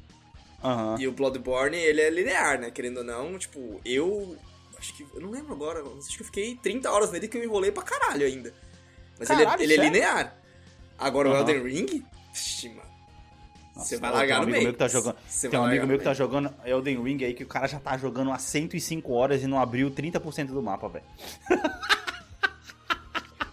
[0.63, 0.97] Aham.
[0.99, 2.69] E o Bloodborne, ele é linear, né?
[2.69, 4.35] Querendo ou não, tipo, eu.
[4.83, 5.05] Acho que.
[5.13, 7.71] Eu não lembro agora, mas acho que eu fiquei 30 horas nele que eu enrolei
[7.71, 8.53] pra caralho ainda.
[9.17, 9.91] Mas ele, é- Caralho, ele é sério?
[9.93, 10.35] linear.
[10.99, 11.39] Agora o Aham.
[11.39, 12.05] Elden Ring.
[12.33, 12.81] Vixe, mano.
[13.75, 14.63] Nossa, Você vai largar um no amigo meio.
[14.65, 15.15] meu que tá jogando.
[15.49, 17.97] Tem um amigo meu que tá jogando Elden Ring aí que o cara já tá
[17.97, 21.05] jogando há 105 horas e não abriu 30% do mapa, velho.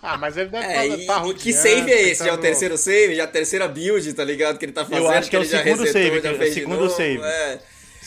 [0.02, 2.24] Ah, mas ele deve É, tá, e, tá e que save é esse?
[2.24, 3.14] Já é o terceiro save?
[3.16, 4.58] Já é a terceira build, tá ligado?
[4.58, 5.08] Que ele tá fazendo.
[5.10, 6.96] acho que é o ele já segundo resetou, save, já que- é o segundo novo,
[6.96, 7.20] save.
[7.22, 7.60] É.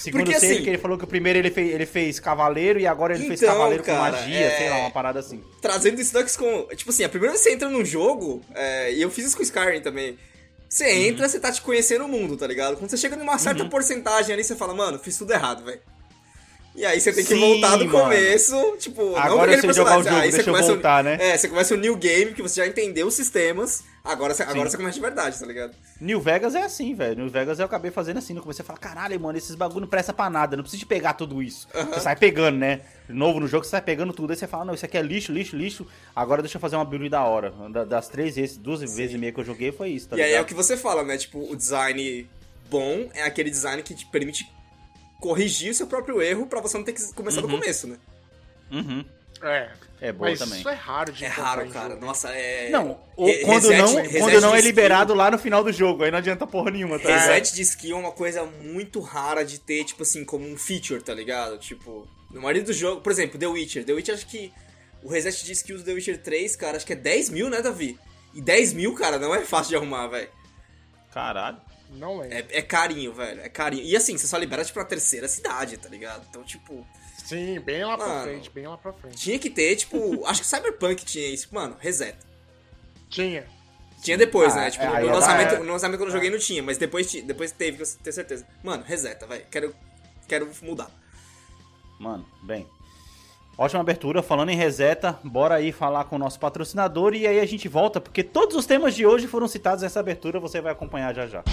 [0.04, 2.86] Segundo Porque, assim- que ele falou que o primeiro ele fez, ele fez cavaleiro e
[2.86, 5.42] agora ele fez Então, cavaleiro cara, com magia, sei lá, é- uma parada assim.
[5.62, 6.68] trazendo isso daqui com.
[6.76, 9.36] Tipo assim, a primeira vez que você entra num jogo, é, e eu fiz isso
[9.38, 10.18] com o Skyrim também.
[10.68, 10.92] Você Uhum.
[11.04, 12.76] entra, você tá te conhecendo o mundo, tá ligado?
[12.78, 15.80] Quando você chega numa certa porcentagem ali, você fala, mano, fiz tudo errado, velho.
[16.76, 17.92] E aí você tem que Sim, voltar do mano.
[18.06, 20.72] começo, tipo, não Agora aquele eu sei jogar o jogo, aí você deixa eu começa
[20.72, 21.18] o- voltar, né?
[21.20, 24.70] É, você começa o new game, que você já entendeu os sistemas, agora você, agora
[24.70, 25.74] você começa de verdade, tá ligado?
[26.00, 27.16] New Vegas é assim, velho.
[27.16, 28.34] New Vegas eu acabei fazendo assim.
[28.34, 30.58] No começo você fala, caralho, mano, esses bagulho não presta pra nada.
[30.58, 31.68] Não precisa de pegar tudo isso.
[31.72, 32.82] Você sai pegando, né?
[33.08, 34.32] Novo no jogo, você sai pegando tudo.
[34.32, 35.88] Aí você fala, não, isso aqui é lixo, lixo, lixo.
[36.16, 37.52] Agora deixa eu fazer uma build da hora.
[37.72, 40.20] Da- Das três vezes, duas vezes e meia que eu joguei, foi isso, tá e
[40.22, 40.44] aí é ligado?
[40.44, 41.18] o que você fala, né?
[41.18, 42.30] Tipo, o design
[42.70, 44.52] bom é aquele design que te permite
[45.22, 47.96] corrigir o seu próprio erro pra você não ter que começar do começo, né?
[48.72, 49.06] Uhum.
[49.44, 49.72] É.
[50.02, 50.60] É boa Mas também.
[50.60, 51.90] isso é raro de É raro, cara.
[51.94, 52.06] jogo.
[52.06, 52.70] Nossa, é.
[52.70, 55.64] Não, ou Re- quando reset- não, reset quando não é skill- liberado lá no final
[55.64, 56.04] do jogo.
[56.04, 57.28] Aí não adianta porra nenhuma, tá ligado?
[57.30, 61.02] Reset de skill é uma coisa muito rara de ter, tipo assim, como um feature,
[61.02, 61.58] tá ligado?
[61.58, 63.86] Tipo, no maioria do jogo, por exemplo, The Witcher.
[63.86, 64.52] The Witcher, acho que
[65.02, 67.62] o reset de skills do The Witcher 3, cara, acho que é 10 mil, né,
[67.62, 67.98] Davi?
[68.34, 70.28] E 10 mil, cara, não é fácil de arrumar, velho.
[71.14, 71.58] Caralho.
[71.92, 72.36] Não lembro.
[72.38, 73.40] É, é carinho, velho.
[73.42, 73.84] É carinho.
[73.84, 76.26] E assim, você só libera, tipo, na terceira cidade, tá ligado?
[76.30, 76.86] Então, tipo,
[77.24, 78.24] Sim, bem lá pra Mano.
[78.24, 79.18] frente, bem lá pra frente.
[79.18, 81.48] tinha que ter, tipo, acho que Cyberpunk tinha isso.
[81.54, 82.26] Mano, reseta.
[83.10, 83.46] Tinha.
[84.02, 84.72] Tinha depois, Ah, né?
[84.72, 87.12] Tipo, é, no, é lançamento, da- no lançamento quando eu joguei não tinha, mas depois,
[87.24, 88.46] depois teve, que eu ter certeza.
[88.62, 89.46] Mano, reseta, velho.
[89.50, 89.74] Quero,
[90.28, 90.92] quero mudar.
[92.00, 92.68] Mano, bem.
[93.58, 94.22] Ótima abertura.
[94.22, 98.02] Falando em reseta, bora aí falar com o nosso patrocinador e aí a gente volta,
[98.02, 101.44] porque todos os temas de hoje foram citados nessa abertura, você vai acompanhar já já.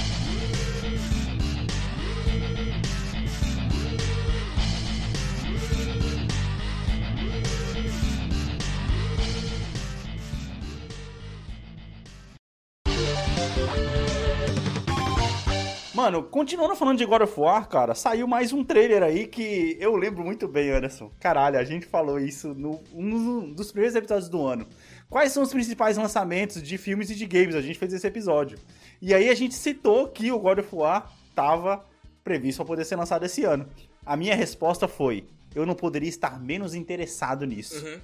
[16.00, 19.94] Mano, continuando falando de God of War, cara, saiu mais um trailer aí que eu
[19.94, 21.12] lembro muito bem, Anderson.
[21.20, 24.66] Caralho, a gente falou isso no um dos primeiros episódios do ano.
[25.10, 27.54] Quais são os principais lançamentos de filmes e de games?
[27.54, 28.58] A gente fez esse episódio.
[28.98, 31.84] E aí a gente citou que o God of War tava
[32.24, 33.68] previsto para poder ser lançado esse ano.
[34.04, 37.84] A minha resposta foi: eu não poderia estar menos interessado nisso.
[37.84, 38.00] Uhum.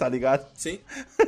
[0.00, 0.46] Tá ligado?
[0.54, 0.78] Sim.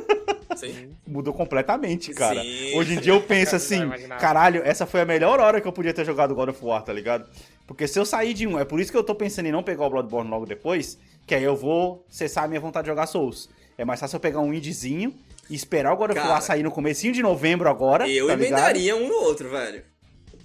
[0.57, 0.89] Sim.
[1.05, 2.41] Mudou completamente, cara.
[2.41, 2.75] Sim.
[2.75, 3.87] Hoje em dia eu penso Não assim,
[4.19, 6.91] caralho, essa foi a melhor hora que eu podia ter jogado God of War, tá
[6.91, 7.29] ligado?
[7.67, 9.61] Porque se eu sair de um, é por isso que eu tô pensando em não
[9.61, 13.05] pegar o Bloodborne logo depois, que aí eu vou cessar a minha vontade de jogar
[13.05, 13.47] Souls.
[13.77, 15.13] É mais fácil eu pegar um indiezinho
[15.51, 18.53] e esperar o God of War sair no comecinho de novembro agora, Eu tá ligado?
[18.57, 19.83] emendaria um no outro, velho.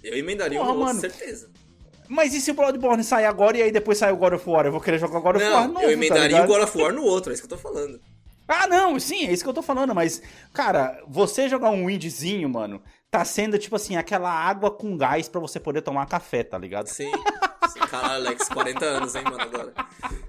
[0.04, 1.00] Eu emendaria Porra, um no outro, mano.
[1.00, 1.48] certeza.
[2.06, 4.66] Mas e se o Bloodborne sair agora e aí depois sair o God of War?
[4.66, 6.44] Eu vou querer jogar o God of War Não, novo, eu tá emendaria ligado?
[6.44, 8.00] o God of War no outro, é isso que eu tô falando.
[8.48, 10.22] Ah, não, sim, é isso que eu tô falando, mas,
[10.54, 15.40] cara, você jogar um indiezinho, mano, tá sendo, tipo assim, aquela água com gás pra
[15.40, 16.86] você poder tomar café, tá ligado?
[16.86, 17.10] Sim.
[17.68, 17.80] Sim.
[17.80, 19.72] Caralho, Alex, 40 anos, hein, mano, agora.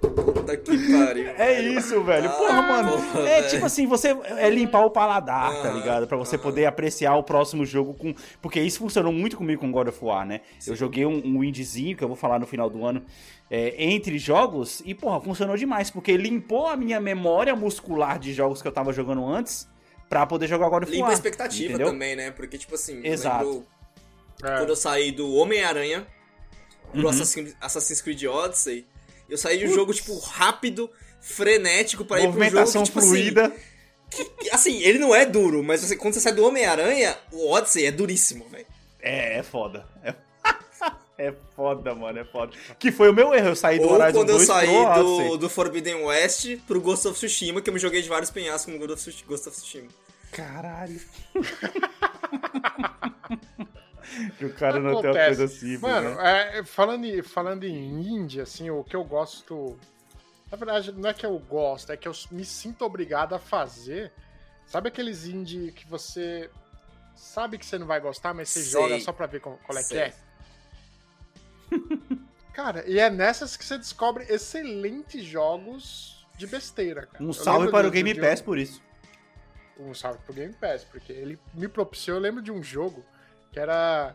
[0.02, 1.30] Puta que pariu.
[1.38, 2.30] É isso, velho.
[2.30, 2.92] Ah, Porra, mano.
[2.92, 3.50] porra, é velho.
[3.50, 6.08] tipo assim, você é limpar o paladar, tá Aham, ligado?
[6.08, 6.44] Pra você aham.
[6.44, 8.14] poder apreciar o próximo jogo com.
[8.42, 10.42] Porque isso funcionou muito comigo com God of War, né?
[10.66, 13.04] Eu joguei um, um indiezinho, que eu vou falar no final do ano,
[13.50, 18.62] é, entre jogos, e, porra, funcionou demais, porque limpou a minha memória muscular de jogos
[18.62, 19.68] que eu tava jogando antes
[20.10, 20.96] pra poder jogar God of War.
[20.98, 21.88] Limpa a expectativa entendeu?
[21.92, 22.32] também, né?
[22.32, 23.44] Porque, tipo assim, Exato.
[23.46, 23.68] eu lembro
[24.44, 24.58] É.
[24.58, 26.06] quando eu saí do Homem-Aranha
[26.92, 27.10] pro Uhum.
[27.10, 28.86] Assassin- Assassin's Creed Odyssey,
[29.30, 30.90] eu saí de um jogo, tipo, rápido,
[31.22, 33.46] frenético pra ir pro jogo que, tipo, fluida.
[33.46, 37.52] Assim, que- assim, ele não é duro, mas você, quando você sai do Homem-Aranha, o
[37.52, 38.66] Odyssey é duríssimo, velho.
[39.02, 39.86] É, é foda.
[40.04, 40.14] É...
[41.30, 42.54] é foda, mano, é foda.
[42.80, 45.38] Que foi o meu erro, eu saí do Ou Horizon quando eu 2 saí do,
[45.38, 48.80] do Forbidden West pro Ghost of Tsushima, que eu me joguei de vários penhascos no
[48.80, 49.88] Ghost of Tsushima.
[50.32, 51.00] Caralho.
[54.38, 56.58] que o cara não tem uma coisa assim, Mano, né?
[56.60, 57.76] é, falando, em, falando em
[58.16, 59.78] indie, assim, o que eu gosto.
[60.52, 64.12] Na verdade, não é que eu gosto, é que eu me sinto obrigado a fazer.
[64.66, 66.50] Sabe aqueles indie que você
[67.16, 68.72] sabe que você não vai gostar, mas você Sei.
[68.72, 69.98] joga só pra ver qual, qual é Sei.
[69.98, 70.14] que é?
[72.54, 77.24] Cara, e é nessas que você descobre excelentes jogos de besteira, cara.
[77.24, 78.82] Um salve para o Game de um- Pass por isso.
[79.78, 83.06] um salve pro Game Pass, porque ele me propiciou, eu lembro de um jogo
[83.52, 84.14] que era.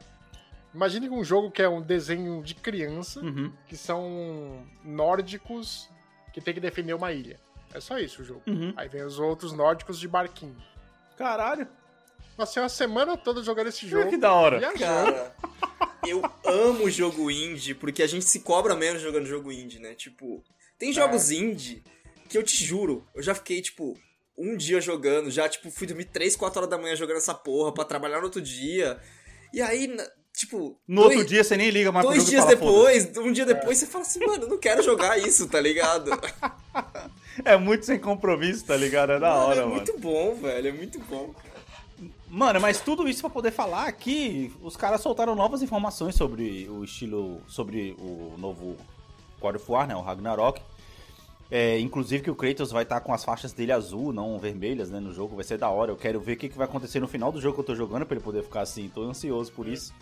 [0.75, 3.53] Imagine um jogo que é um desenho de criança, Uhum.
[3.69, 5.89] que são nórdicos
[6.33, 7.39] que tem que defender uma ilha.
[7.73, 8.43] É só isso o jogo.
[8.47, 8.73] Uhum.
[8.77, 10.57] Aí vem os outros nórdicos de barquinho.
[11.17, 11.69] Caralho.
[12.37, 14.11] Passei uma semana toda jogando esse jogo.
[14.11, 14.59] que da hora.
[14.59, 14.79] viajando.
[15.13, 15.37] Cara,
[16.07, 19.95] eu amo jogo indie, porque a gente se cobra menos jogando jogo indie, né?
[19.95, 20.43] Tipo,
[20.77, 21.85] tem jogos indie
[22.29, 23.97] que eu te juro, eu já fiquei, tipo,
[24.37, 27.73] um dia jogando, já, tipo, fui dormir 3, 4 horas da manhã jogando essa porra
[27.73, 29.01] pra trabalhar no outro dia.
[29.55, 29.97] E aí,
[30.33, 30.77] tipo.
[30.87, 33.33] No dois- outro dia você nem liga mais Dois jogo e dias fala, depois, um
[33.33, 36.11] dia depois, você fala assim, mano, eu não quero jogar isso, tá ligado?
[37.45, 39.11] É muito sem compromisso, tá ligado?
[39.11, 39.75] É da Mano, hora, é mano.
[39.75, 41.35] muito bom, velho, é muito bom.
[42.29, 46.85] Mano, mas tudo isso pra poder falar que os caras soltaram novas informações sobre o
[46.85, 48.77] estilo, sobre o novo
[49.41, 50.61] God of War, né, o Ragnarok.
[51.51, 54.99] É, inclusive que o Kratos vai estar com as faixas dele azul, não vermelhas, né,
[54.99, 55.37] no jogo.
[55.37, 55.93] Vai ser da hora.
[55.93, 57.75] Eu quero ver o que, que vai acontecer no final do jogo que eu tô
[57.75, 58.89] jogando pra ele poder ficar assim.
[58.89, 59.95] Tô ansioso por isso.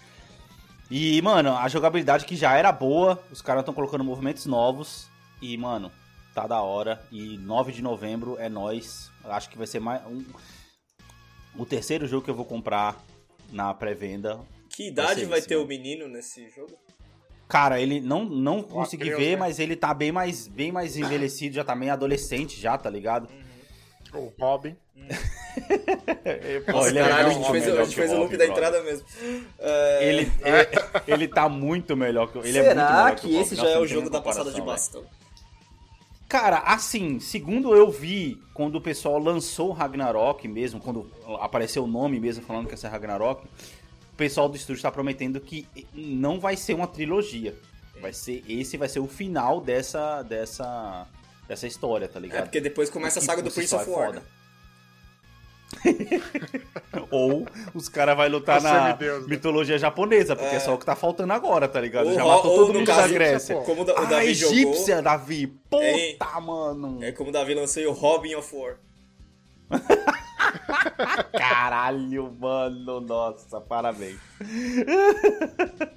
[0.91, 5.09] E, mano, a jogabilidade que já era boa, os caras estão colocando movimentos novos.
[5.41, 5.91] E, mano,
[6.35, 7.05] tá da hora.
[7.11, 9.11] E 9 de novembro é nós.
[9.25, 10.25] Acho que vai ser mais um,
[11.57, 13.03] o terceiro jogo que eu vou comprar
[13.51, 14.41] na pré-venda.
[14.69, 15.67] Que idade ser vai ter mano.
[15.67, 16.73] o menino nesse jogo?
[17.53, 19.37] Cara, ele não, não consegui Deus, ver, né?
[19.37, 23.29] mas ele tá bem mais, bem mais envelhecido, já tá meio adolescente já, tá ligado?
[24.15, 24.75] O Robin.
[26.65, 28.25] Pô, Nossa, ele é caralho, a muito gente fez, melhor a gente fez o Robin,
[28.25, 29.07] loop da entrada mesmo.
[29.59, 30.69] É, Ele, ele,
[31.07, 33.79] ele tá muito melhor que ele é muito Será melhor que, esse já Nossa, é
[33.81, 35.05] o jogo da passada de bastão?
[36.31, 41.87] Cara, assim, segundo eu vi, quando o pessoal lançou o Ragnarok mesmo, quando apareceu o
[41.87, 43.47] nome mesmo falando que ia ser Ragnarok,
[44.13, 47.55] o pessoal do estúdio tá prometendo que não vai ser uma trilogia.
[48.01, 51.07] Vai ser, esse vai ser o final dessa, dessa,
[51.47, 52.41] dessa história, tá ligado?
[52.41, 54.13] É, porque depois começa a saga do Prince of é War.
[54.15, 54.23] né?
[57.11, 59.29] Ou os caras vão lutar na semideus, né?
[59.29, 60.61] mitologia japonesa, porque é.
[60.61, 62.09] só o que tá faltando agora, tá ligado?
[62.09, 63.57] Ou Já matou ou todo no mundo caso, da Grécia.
[63.57, 65.03] Como o Da- o a Davi egípcia, jogou.
[65.03, 65.47] Davi.
[65.47, 66.19] Puta, Hein?
[66.43, 66.99] mano.
[67.03, 68.77] É como o Davi lançou o Robin of War.
[71.37, 73.01] Caralho, mano.
[73.01, 74.19] Nossa, parabéns.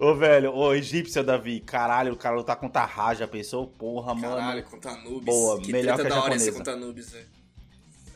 [0.00, 1.60] Ô, velho, ô, egípcia, Davi.
[1.60, 3.68] Caralho, o cara lutar contra a Raja, pensou?
[3.68, 4.62] Porra, Caralho, mano.
[4.64, 5.24] contra Anubis.
[5.24, 6.58] Boa, que melhor treta que a da hora ia ser japonesa.
[6.58, 7.28] contra Anubis, velho.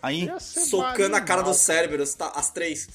[0.03, 2.33] Aí Ia ser Socando a cara do Cerberus, tá?
[2.35, 2.89] As três.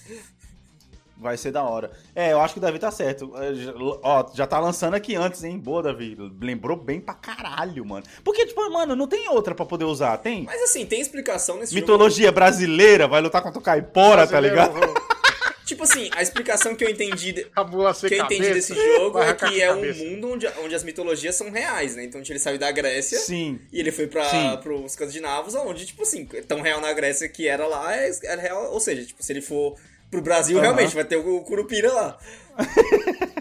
[1.20, 1.92] Vai ser da hora.
[2.16, 3.32] É, eu acho que o Davi tá certo.
[3.38, 5.58] É, já- Ó, já tá lançando aqui antes, hein?
[5.60, 6.18] Boa, Davi.
[6.42, 8.06] Lembrou bem pra caralho, mano.
[8.24, 10.44] Porque, tipo, mano, não tem outra pra poder usar, tem?
[10.44, 11.82] Mas assim, tem explicação nesse jogo.
[11.82, 14.74] Mitologia brasileira vai lutar contra o Caipora, tá ligado?
[15.66, 17.32] Tipo assim, a explicação que eu entendi.
[17.32, 20.04] de- que eu entendi cabeça, desse jogo é que é um cabeça.
[20.04, 22.06] mundo onde, onde as mitologias são reais, né?
[22.06, 23.60] Então tipo, ele saiu da Grécia Sim.
[23.72, 24.58] e ele foi pra, Sim.
[24.64, 28.72] pros escandinavos, onde, tipo assim, tão real na Grécia que era lá, é, é real.
[28.74, 29.76] Ou seja, tipo, se ele for
[30.10, 30.64] pro Brasil, Aham.
[30.68, 32.18] realmente vai ter o Curupira lá.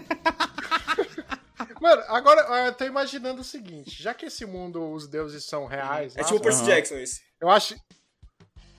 [1.81, 6.15] Mano, agora eu tô imaginando o seguinte: já que esse mundo, os deuses são reais,
[6.15, 6.63] É lá, tipo o Percy.
[6.65, 7.21] Jackson isso.
[7.39, 7.75] eu acho.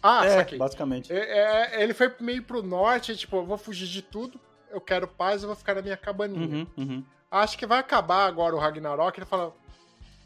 [0.02, 0.58] Ah, É, saquei.
[0.58, 1.12] basicamente.
[1.12, 5.06] É, é, ele foi meio pro norte, tipo, eu vou fugir de tudo, eu quero
[5.06, 6.46] paz, eu vou ficar na minha cabaninha.
[6.56, 7.04] Uhum, uhum.
[7.30, 9.54] Acho que vai acabar agora o Ragnarok, ele fala,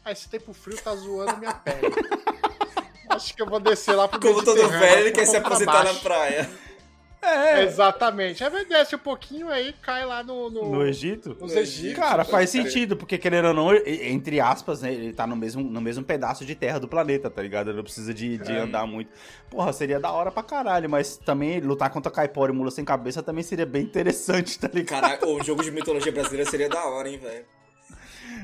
[0.03, 1.81] ah, esse tempo frio tá zoando minha pele.
[3.09, 5.93] Acho que eu vou descer lá pro Como todo velho, ele quer se aposentar na
[5.95, 6.49] praia.
[7.25, 8.43] É, Exatamente.
[8.43, 10.49] Aí desce um pouquinho, aí cai lá no...
[10.49, 10.69] no...
[10.71, 11.35] no Egito.
[11.39, 11.95] Nos Egípcios.
[11.95, 15.63] Cara, faz sentido, porque querendo ou não, e- entre aspas, né, ele tá no mesmo,
[15.63, 17.69] no mesmo pedaço de terra do planeta, tá ligado?
[17.69, 19.09] Ele não precisa de, de andar muito.
[19.49, 23.23] Porra, seria da hora pra caralho, mas também lutar contra Caipora e Mula Sem Cabeça
[23.23, 25.01] também seria bem interessante, tá ligado?
[25.01, 27.45] Caraca, o jogo de mitologia brasileira seria da hora, hein, velho.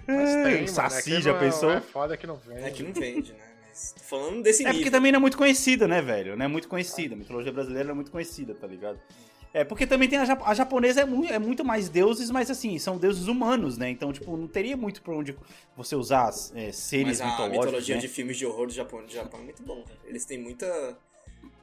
[0.08, 1.72] Mas tem, É, mano, Saci, é que já não- pensou?
[1.72, 2.58] É foda que não vem.
[2.64, 3.40] É que não vende, né?
[4.02, 4.92] Falando desse É porque nível.
[4.92, 6.36] também não é muito conhecida, né, velho?
[6.36, 7.16] Não é muito conhecida.
[7.16, 9.00] A mitologia brasileira não é muito conhecida, tá ligado?
[9.54, 12.80] É, porque também tem a, a japonesa é muito, é muito mais deuses, mas assim,
[12.80, 13.90] são deuses humanos, né?
[13.90, 15.36] Então, tipo, não teria muito pra onde
[15.76, 18.02] você usar é, seres Mas a mitológicos, mitologia né?
[18.02, 20.00] de filmes de horror do Japão, do Japão é muito bom, velho.
[20.06, 20.98] Eles têm muita,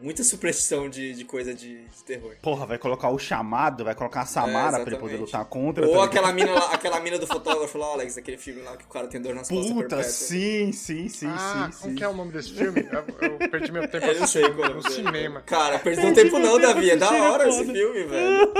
[0.00, 2.34] muita supressão de, de coisa de, de terror.
[2.42, 5.86] Porra, vai colocar o chamado, vai colocar a Samara pra ele poder lutar contra.
[5.86, 8.84] Ou tá aquela mina, lá, aquela mina do fotógrafo lá, Alex, aquele filme lá que
[8.84, 11.94] o cara tem dor nas costas Puta, sim, sim, sim, Ah, sim, como sim.
[11.96, 12.86] que é o nome desse filme?
[12.90, 14.94] Eu, eu perdi meu tempo Eu não sei qual é o no nome dele.
[14.94, 15.40] cinema.
[15.42, 16.90] Cara, perdeu tempo não, Davi.
[16.90, 18.52] É da hora esse filme, velho.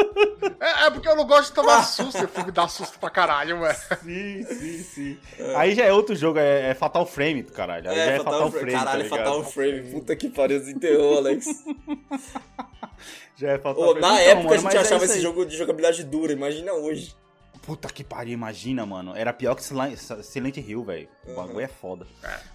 [0.61, 3.11] É, é porque eu não gosto de tomar susto, e o filme dá susto pra
[3.11, 3.77] caralho, velho.
[4.03, 5.19] Sim, sim, sim.
[5.57, 7.89] Aí já é outro jogo, é, é Fatal Frame, caralho.
[7.91, 9.17] Aí já é Fatal, Frame, Caralho, tá?
[9.17, 9.83] Fatal Frame.
[9.91, 11.28] Puta que pariu, desenterrou, Alex.
[13.37, 14.01] Já é Ô, Frame.
[14.01, 16.73] na Então, época mano, a gente é achava isso esse jogo de jogabilidade dura, imagina
[16.73, 17.15] hoje.
[17.63, 19.15] Puta que pariu, imagina, mano.
[19.15, 21.07] Era pior que Silent Hill, velho.
[21.27, 22.07] O bagulho é foda.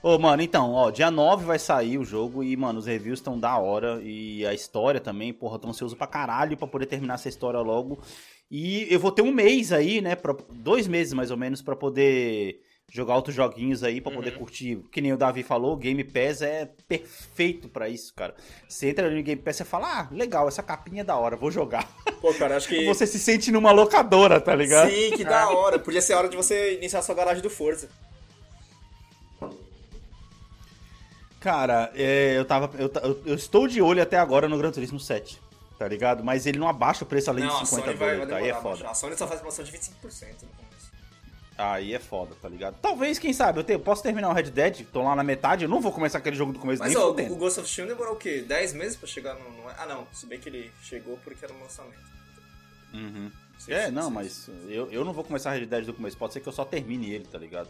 [0.01, 3.39] Ô, mano, então, ó, dia 9 vai sair o jogo e, mano, os reviews estão
[3.39, 4.01] da hora.
[4.01, 8.01] E a história também, porra, tão ansioso pra caralho pra poder terminar essa história logo.
[8.49, 10.15] E eu vou ter um mês aí, né?
[10.15, 12.59] Pra, dois meses mais ou menos, pra poder
[12.93, 14.77] jogar outros joguinhos aí, pra poder curtir.
[14.91, 18.35] Que nem o Davi falou, o Game Pass é perfeito pra isso, cara.
[18.69, 21.49] Você entra no Game Pass e fala, ah, legal, essa capinha é da hora, vou
[21.49, 21.89] jogar.
[22.21, 22.85] Pô, cara, acho que.
[22.93, 24.91] Você se sente numa locadora, tá ligado?
[24.91, 25.79] Sim, que da hora.
[25.79, 27.89] Podia ser a hora de você iniciar sua garagem do Forza.
[31.39, 32.69] Cara, é, eu tava.
[32.79, 32.91] Eu,
[33.25, 35.41] eu- estou de olho até agora no Gran Turismo 7,
[35.77, 36.23] tá ligado?
[36.23, 38.33] Mas ele não abaixa o preço além não, de a 50 Sony vai, vai dólares,
[38.35, 38.89] aí demorar é foda.
[38.89, 40.62] A Sony só faz promoção de 25% no começo.
[41.57, 42.77] Aí é foda, tá ligado?
[42.81, 45.69] Talvez, quem sabe, eu te- posso terminar o Red Dead, tô lá na metade, eu
[45.69, 48.17] não vou começar aquele jogo do começo Mas ó, o Ghost of Tsushima demorou o
[48.17, 48.41] quê?
[48.47, 50.07] 10 meses pra chegar no, no- Ah, não.
[50.11, 52.01] Se bem que ele chegou porque era um lançamento.
[52.93, 53.31] Uhum.
[53.67, 56.47] É, não, mas eu, eu não vou começar Red Dead do começo, pode ser que
[56.49, 57.69] eu só termine ele, tá ligado?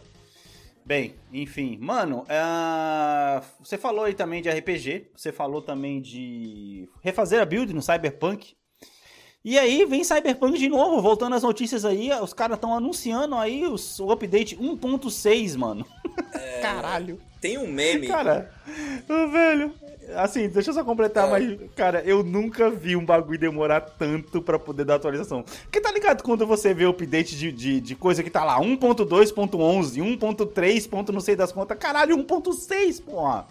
[0.84, 7.40] Bem, enfim, mano, ah, você falou aí também de RPG, você falou também de refazer
[7.40, 8.56] a build no Cyberpunk.
[9.44, 13.66] E aí vem Cyberpunk de novo, voltando às notícias aí, os caras estão anunciando aí
[13.66, 15.84] os- o update 1.6, mano.
[16.62, 17.20] Caralho.
[17.42, 18.06] Tem um meme.
[18.06, 18.50] Cara,
[19.06, 19.70] velho,
[20.16, 21.30] assim, deixa eu só completar, É.
[21.30, 25.42] mas, cara, eu nunca vi um bagulho demorar tanto pra poder dar atualização.
[25.64, 28.58] Porque tá ligado quando você vê o update de, de, de coisa que tá lá,
[28.60, 30.88] 1.2.11, 1.3.
[30.88, 33.46] ponto não sei das contas, caralho, 1.6, porra.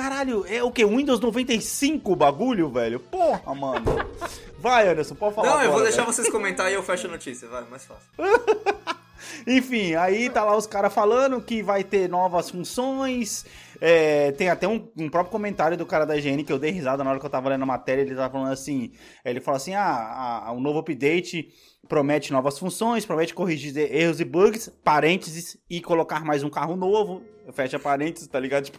[0.00, 0.84] Caralho, é o que?
[0.86, 3.00] Windows 95 o bagulho, velho?
[3.00, 3.84] Porra, mano.
[4.60, 6.12] Vai, Anderson, pode falar Não, eu vou agora, deixar velho.
[6.14, 8.08] vocês comentar e eu fecho a notícia, vai, mais fácil.
[9.46, 13.44] Enfim, aí tá lá os caras falando que vai ter novas funções.
[13.80, 17.02] é, tem até um, um próprio comentário do cara da IGN que eu dei risada
[17.02, 18.02] na hora que eu tava lendo a matéria.
[18.02, 18.92] Ele tava falando assim:
[19.24, 21.48] ele falou assim: ah, a- o novo update
[21.88, 27.22] promete novas funções, promete corrigir erros e bugs, parênteses, e colocar mais um carro novo.
[27.52, 28.64] Fecha parênteses, tá ligado?
[28.64, 28.78] Tipo.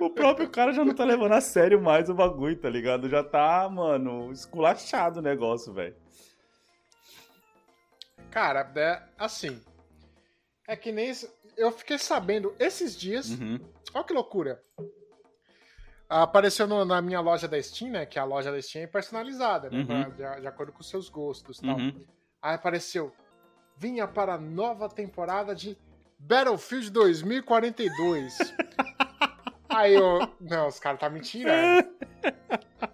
[0.00, 3.08] O próprio cara já não tá levando a sério mais o bagulho, tá ligado?
[3.08, 5.96] Já tá, mano, esculachado o negócio, velho.
[8.30, 9.60] Cara, é assim.
[10.66, 11.12] É que nem.
[11.56, 13.30] Eu fiquei sabendo esses dias.
[13.30, 13.58] Uhum.
[13.94, 14.62] Olha que loucura.
[16.08, 18.06] Apareceu no- na minha loja da Steam, né?
[18.06, 19.78] Que a loja da Steam é personalizada, né?
[19.78, 20.10] Uhum.
[20.10, 21.76] de, de acordo com os seus gostos e tal.
[21.76, 22.04] Uhum.
[22.40, 23.12] Aí apareceu.
[23.76, 25.76] Vinha para a nova temporada de
[26.18, 28.36] Battlefield 2042.
[29.74, 30.28] Aí eu.
[30.40, 31.48] Não, os caras tá mentindo.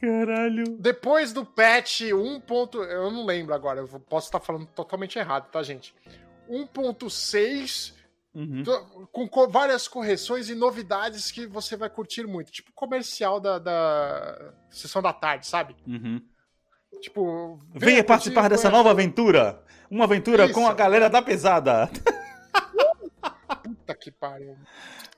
[0.00, 0.64] Caralho.
[0.78, 2.40] Depois do patch 1.
[2.40, 5.94] ponto- Eu não lembro agora, eu posso estar falando totalmente errado, tá, gente?
[6.48, 7.94] 1.6
[8.34, 8.62] Uhum.
[9.12, 12.50] com co- várias correções e novidades que você vai curtir muito.
[12.50, 15.76] Tipo comercial da, da sessão da tarde, sabe?
[15.86, 16.20] Uhum.
[17.00, 17.58] Tipo.
[17.74, 19.62] Venha curtir participar dessa nova aventura.
[19.90, 20.54] Uma aventura Isso.
[20.54, 21.90] com a galera da pesada.
[23.82, 24.56] Puta que pariu.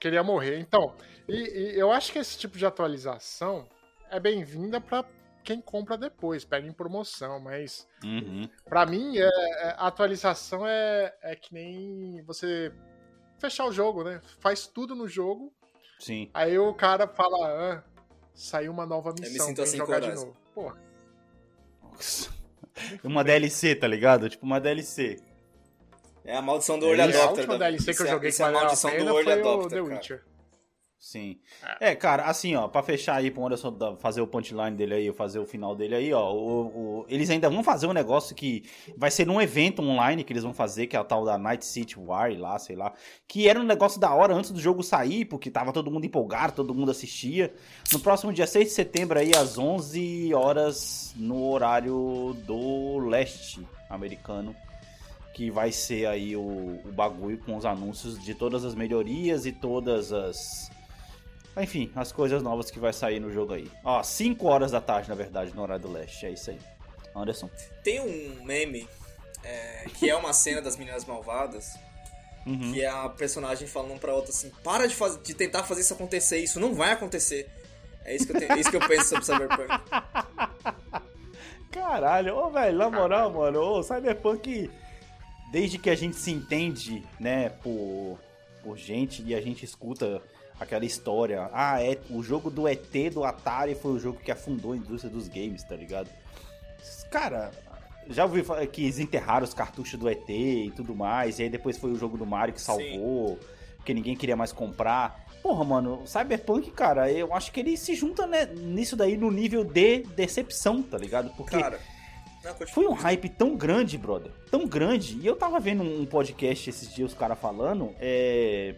[0.01, 0.59] Queria morrer.
[0.59, 0.95] Então,
[1.29, 1.35] e,
[1.75, 3.69] e eu acho que esse tipo de atualização
[4.11, 5.05] é bem-vinda pra
[5.43, 8.49] quem compra depois, pega em promoção, mas Uhum.
[8.65, 12.73] Pra mim, é, é- a atualização é, é que nem você
[13.39, 14.23] fechar o jogo, né?
[14.41, 15.53] Faz tudo no jogo,
[15.99, 16.31] Sim.
[16.33, 17.83] aí o cara fala, ah,
[18.35, 20.37] saiu uma nova me missão, sinto tem assim que jogar com de novo.
[20.55, 20.79] Porra,
[23.05, 24.29] Uma DLC, tá ligado?
[24.31, 25.21] Tipo uma DLC.
[26.25, 27.01] É a maldição do É isso.
[27.01, 27.29] a Adopter.
[27.39, 27.77] última Davi.
[27.77, 29.39] DLC que eu é- joguei que é a a maldição do pena Early foi o
[29.41, 29.95] Adopter, The cara.
[29.97, 30.23] Witcher.
[30.99, 31.39] Sim.
[31.81, 35.13] É, cara, assim, ó, pra fechar aí pro Anderson da- fazer o punchline dele aí,
[35.13, 38.63] fazer o final dele aí, ó, o- o- eles ainda vão fazer um negócio que
[38.97, 41.67] vai ser num evento online que eles vão fazer, que é o tal da Night
[41.67, 42.91] City War lá, sei lá,
[43.29, 46.55] que era um negócio da hora antes do jogo sair, porque tava todo mundo empolgado,
[46.55, 47.53] todo mundo assistia.
[47.93, 53.61] No próximo dia 6 de setembro aí, às 11 horas, no horário do leste
[53.91, 54.57] americano,
[55.35, 59.53] que vai ser aí o, o bagulho com os anúncios de todas as melhorias e
[59.53, 60.71] todas as
[61.57, 63.71] enfim, as coisas novas que vai sair no jogo aí.
[63.85, 66.27] Ó, 5 horas da tarde, na verdade, no horário do leste.
[66.27, 66.59] É isso aí.
[67.15, 67.49] Anderson.
[67.83, 68.89] Tem um meme
[69.45, 71.77] é, que é uma cena das meninas malvadas.
[72.47, 72.73] Uhum.
[72.73, 75.95] Que é a personagem falando pra outra assim: para de, faz- de tentar fazer isso
[75.95, 77.49] acontecer, isso não vai acontecer.
[78.05, 79.69] É isso que eu, tenho, é isso que eu penso sobre Cyberpunk.
[81.71, 84.71] Caralho, ô, velho, na moral, mano, ô, Cyberpunk,
[85.55, 88.19] desde que a gente se entende, né, por,
[88.61, 90.21] por gente e a gente escuta
[90.59, 94.73] aquela história, ah, é, o jogo do ET do Atari foi o jogo que afundou
[94.73, 96.11] a indústria dos games, tá ligado?
[97.09, 97.53] Cara,
[98.11, 101.49] já ouvi falar que eles enterraram os cartuchos do ET e tudo mais, e aí
[101.49, 103.39] depois foi o jogo do Mario que salvou,
[103.77, 105.25] porque ninguém queria mais comprar.
[105.41, 109.63] Porra, mano, Cyberpunk, cara, eu acho que ele se junta né, nisso daí no nível
[109.63, 111.31] de decepção, tá ligado?
[111.37, 111.79] Porque Cara.
[112.73, 114.31] Foi um hype tão grande, brother.
[114.51, 115.19] Tão grande.
[115.21, 117.95] E eu tava vendo um podcast esses dias, os caras falando.
[118.01, 118.75] É.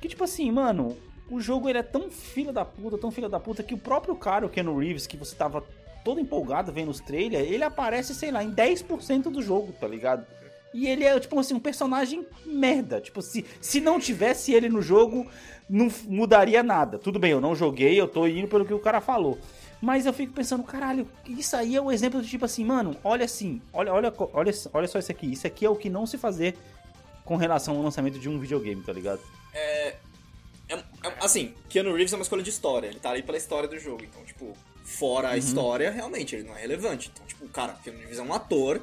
[0.00, 0.96] Que tipo assim, mano,
[1.30, 4.14] o jogo ele é tão filho da puta, tão filho da puta, que o próprio
[4.16, 5.64] cara, o Keanu Reeves, que você tava
[6.04, 10.26] todo empolgado vendo os trailers, ele aparece, sei lá, em 10% do jogo, tá ligado?
[10.72, 13.00] E ele é, tipo assim, um personagem merda.
[13.00, 15.26] Tipo, se, se não tivesse ele no jogo,
[15.68, 16.98] não mudaria nada.
[16.98, 19.38] Tudo bem, eu não joguei, eu tô indo pelo que o cara falou.
[19.80, 23.24] Mas eu fico pensando, caralho, isso aí é o exemplo de tipo assim, mano, olha
[23.24, 25.32] assim, olha, olha, olha, olha só isso aqui.
[25.32, 26.56] Isso aqui é o que não se fazer
[27.24, 29.20] com relação ao lançamento de um videogame, tá ligado?
[29.54, 29.94] É,
[30.68, 30.84] é-
[31.20, 32.88] assim, Keanu Reeves é uma escolha de história.
[32.88, 34.02] Ele tá ali pela história do jogo.
[34.02, 37.10] Então, tipo, fora a história, realmente, ele não é relevante.
[37.14, 38.82] Então, tipo, cara, Keanu Reeves é um ator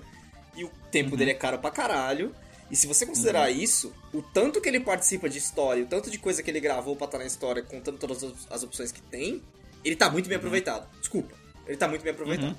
[0.56, 2.34] e o tempo dele é caro pra caralho.
[2.72, 6.18] E se você considerar isso, o tanto que ele participa de história, o tanto de
[6.18, 9.44] coisa que ele gravou pra estar na história, contando todas as- as opções que tem,
[9.86, 10.88] ele tá muito bem aproveitado.
[11.00, 11.34] Desculpa.
[11.68, 12.56] Ele tá muito bem aproveitado.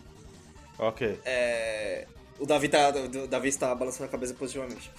[0.78, 1.18] Ok.
[1.24, 2.06] É,
[2.38, 4.90] O Davi tá, o Davi está balançando a cabeça positivamente.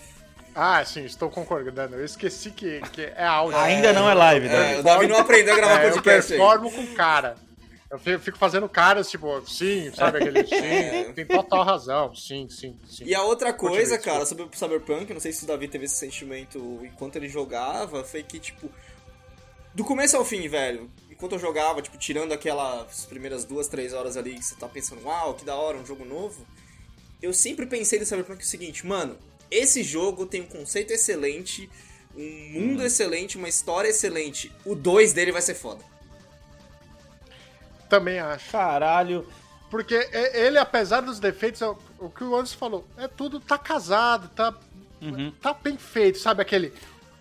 [0.56, 1.96] Ah, sim, estou concordando.
[1.96, 3.58] Eu esqueci que, que é áudio.
[3.62, 4.76] Ainda não é live, né?
[4.76, 6.40] É, o Davi não aprendeu a gravar É, eu podcast aí.
[6.40, 7.36] performo com cara.
[7.92, 12.78] Eu fi- fico fazendo caras, tipo, sim, sabe aquele sim, tem total razão, sim, sim,
[12.86, 13.06] sim.
[13.06, 15.86] E a outra coisa, Continue, cara, sobre o Cyberpunk, não sei se o Davi teve
[15.86, 18.70] esse sentimento enquanto ele jogava, foi que, tipo,
[19.74, 24.16] do começo ao fim, velho, enquanto eu jogava, tipo, tirando aquelas primeiras duas, três horas
[24.16, 26.46] ali que você tá pensando, uau, que da hora, um jogo novo,
[27.20, 29.18] eu sempre pensei no Cyberpunk o seguinte, mano,
[29.50, 31.68] esse jogo tem um conceito excelente,
[32.16, 35.84] um mundo excelente, uma história excelente, o 2 dele vai ser foda.
[37.90, 38.52] Também acho.
[38.52, 39.28] Caralho.
[39.72, 39.96] Porque
[40.34, 44.30] ele, apesar dos defeitos, é o, o que o Anderson falou, é tudo, tá casado,
[44.30, 44.54] tá,
[45.42, 46.72] tá bem feito, sabe aquele...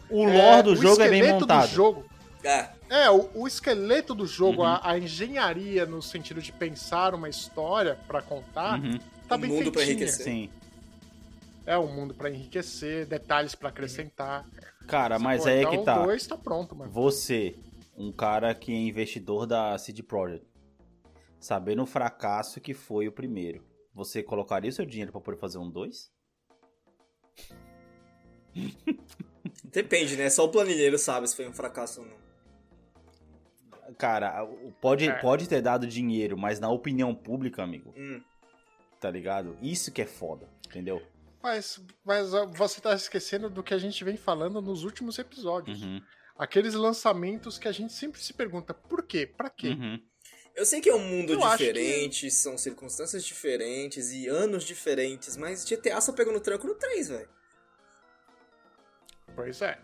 [0.08, 1.68] O lore do o jogo é bem esqueleto montado.
[1.68, 2.04] Do jogo,
[2.44, 7.28] É, é, o, o esqueleto do jogo, a, a engenharia no sentido de pensar uma
[7.28, 8.80] história pra contar,
[9.28, 10.04] tá Um bem mundo pra feitinha.
[10.06, 10.24] enriquecer.
[10.24, 10.50] Sim.
[11.64, 14.46] É um mundo pra enriquecer, detalhes pra acrescentar.
[14.86, 16.00] Cara, mas Pô, aí é então que tá.
[16.02, 16.92] o 2 tá pronto, mano.
[16.92, 17.56] Você,
[17.96, 20.46] um cara que é investidor da CD Projekt,
[21.40, 25.58] sabendo o fracasso que foi o primeiro, você colocaria o seu dinheiro pra poder fazer
[25.58, 26.08] um 2?
[29.64, 30.30] depende, né?
[30.30, 32.25] Só o planilheiro sabe se foi um fracasso ou não.
[33.98, 34.46] Cara,
[34.80, 35.12] pode, É.
[35.20, 38.20] pode ter dado dinheiro, mas na opinião pública, amigo, Hum.
[39.00, 39.56] tá ligado?
[39.62, 41.02] Isso que é foda, entendeu?
[41.42, 45.82] Mas, mas você tá esquecendo do que a gente vem falando nos últimos episódios.
[45.82, 46.02] Uhum,
[46.38, 49.26] Aqueles lançamentos que a gente sempre se pergunta, por quê?
[49.26, 49.68] Pra quê?
[49.68, 49.98] uhum.
[50.54, 55.64] Eu sei que é um mundo Eu diferente, são circunstâncias diferentes e anos diferentes, mas
[55.64, 57.28] GTA só pegou no tranco no 3, velho.
[59.34, 59.78] Pois é.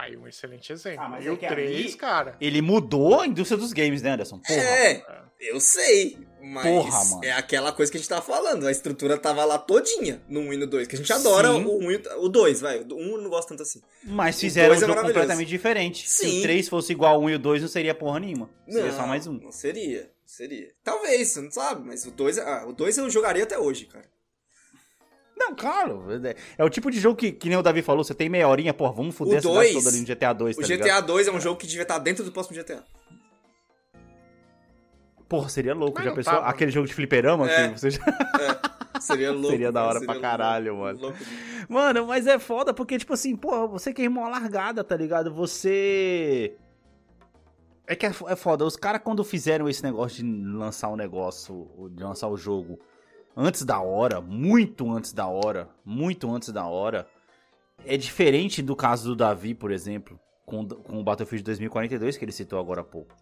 [0.00, 1.00] Aí um excelente exemplo.
[1.04, 2.36] Ah, mas e é o que 3, aí- cara.
[2.40, 4.38] Ele mudou a indústria dos games, né, Anderson?
[4.38, 4.60] Porra.
[4.60, 5.02] É,
[5.40, 7.24] eu sei, mas Porra, mano.
[7.24, 10.52] é aquela coisa que a gente tava falando, a estrutura tava lá todinha no 1
[10.52, 11.64] e no 2, que a gente adora Sim.
[11.64, 13.80] o 1 e o- o 2, vai, o 1 eu não gosto tanto assim.
[14.04, 15.14] Mas fizeram um é jogo maravilhoso.
[15.20, 16.08] completamente diferente.
[16.08, 16.38] Se Sim.
[16.38, 18.48] o 3 fosse igual ao 1 e o 2, não seria porra nenhuma.
[18.68, 19.32] Seria só mais um.
[19.32, 20.70] Não seria, seria.
[20.84, 24.04] Talvez, você não sabe, mas o 2, ah, o 2 eu jogaria até hoje, cara.
[25.38, 26.04] Não, claro.
[26.26, 28.48] é- É o tipo de jogo que, que nem o Davi falou, você tem meia
[28.48, 30.66] horinha, porra, vamos foder O a cidade dois- toda ali no GTA 2, tá O
[30.66, 30.86] ligado?
[30.86, 32.82] GTA 2 é um jogo que devia estar dentro do próximo GTA.
[35.28, 36.32] Porra, seria louco, Mas já pensou?
[36.34, 36.46] tava.
[36.46, 37.68] Aquele jogo de fliperama É.
[37.68, 38.00] que você já...
[38.98, 39.50] Seria louco.
[39.50, 40.98] Seria da hora pra louco, caralho, mano.
[41.00, 41.18] louco.
[41.68, 45.32] Mano, mas é foda porque, tipo assim, porra, você queimou a largada, tá ligado?
[45.34, 46.56] Você
[47.86, 51.68] É que é é foda, os caras quando fizeram esse negócio de lançar o negócio,
[51.92, 52.78] de lançar o jogo
[53.40, 57.06] antes da hora, muito antes da hora, muito antes da hora,
[57.86, 62.32] é diferente do caso do Davi, por exemplo, com, com o Battlefield 2042 que ele
[62.32, 63.14] citou agora há pouco.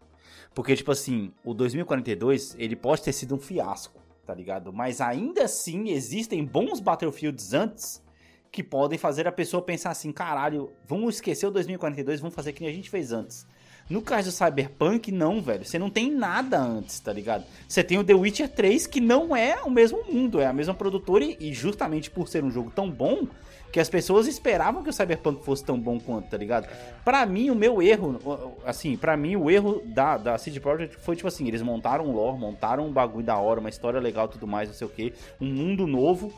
[0.55, 4.73] Porque, tipo assim, o 2042, ele pode ter sido um fiasco, tá ligado?
[4.73, 8.03] Mas ainda assim, existem bons Battlefields antes
[8.51, 12.63] que podem fazer a pessoa pensar assim, caralho, vamos esquecer o 2042, vamos fazer que
[12.63, 13.47] nem a gente fez antes.
[13.89, 15.65] No caso do Cyberpunk, não, velho.
[15.65, 17.45] Você não tem nada antes, tá ligado?
[17.69, 20.75] Você tem o The Witcher 3, que não é o mesmo mundo, é a mesma
[20.75, 23.29] produtora, e justamente por ser um jogo tão bom,
[23.73, 26.67] que as pessoas esperavam que o Cyberpunk fosse tão bom quanto, tá ligado?
[27.05, 31.15] Pra mim, o meu erro, assim, pra mim, o erro da, da CD Projekt foi
[31.15, 34.47] tipo assim: eles montaram um lore, montaram um bagulho da hora, uma história legal tudo
[34.47, 36.33] mais, não sei o que, um mundo novo.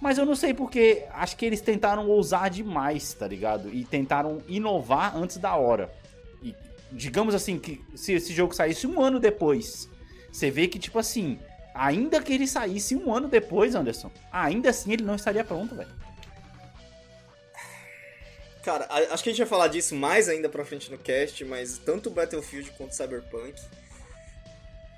[0.00, 3.68] Mas eu não sei porque acho que eles tentaram ousar demais, tá ligado?
[3.68, 5.92] E tentaram inovar antes da hora.
[6.92, 9.88] Digamos assim, que se esse jogo saísse um ano depois,
[10.32, 11.38] você vê que, tipo assim,
[11.74, 15.90] ainda que ele saísse um ano depois, Anderson, ainda assim ele não estaria pronto, velho.
[18.62, 21.78] Cara, acho que a gente vai falar disso mais ainda pra frente no cast, mas
[21.78, 23.54] tanto Battlefield quanto Cyberpunk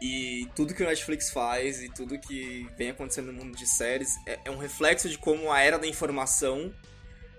[0.03, 4.16] e tudo que o Netflix faz e tudo que vem acontecendo no mundo de séries
[4.26, 6.72] é, é um reflexo de como a era da informação.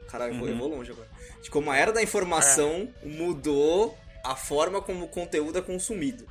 [0.09, 1.09] Caralho, eu vou- eu vou longe agora.
[1.41, 6.25] De como a era da informação mudou a forma como o conteúdo é consumido.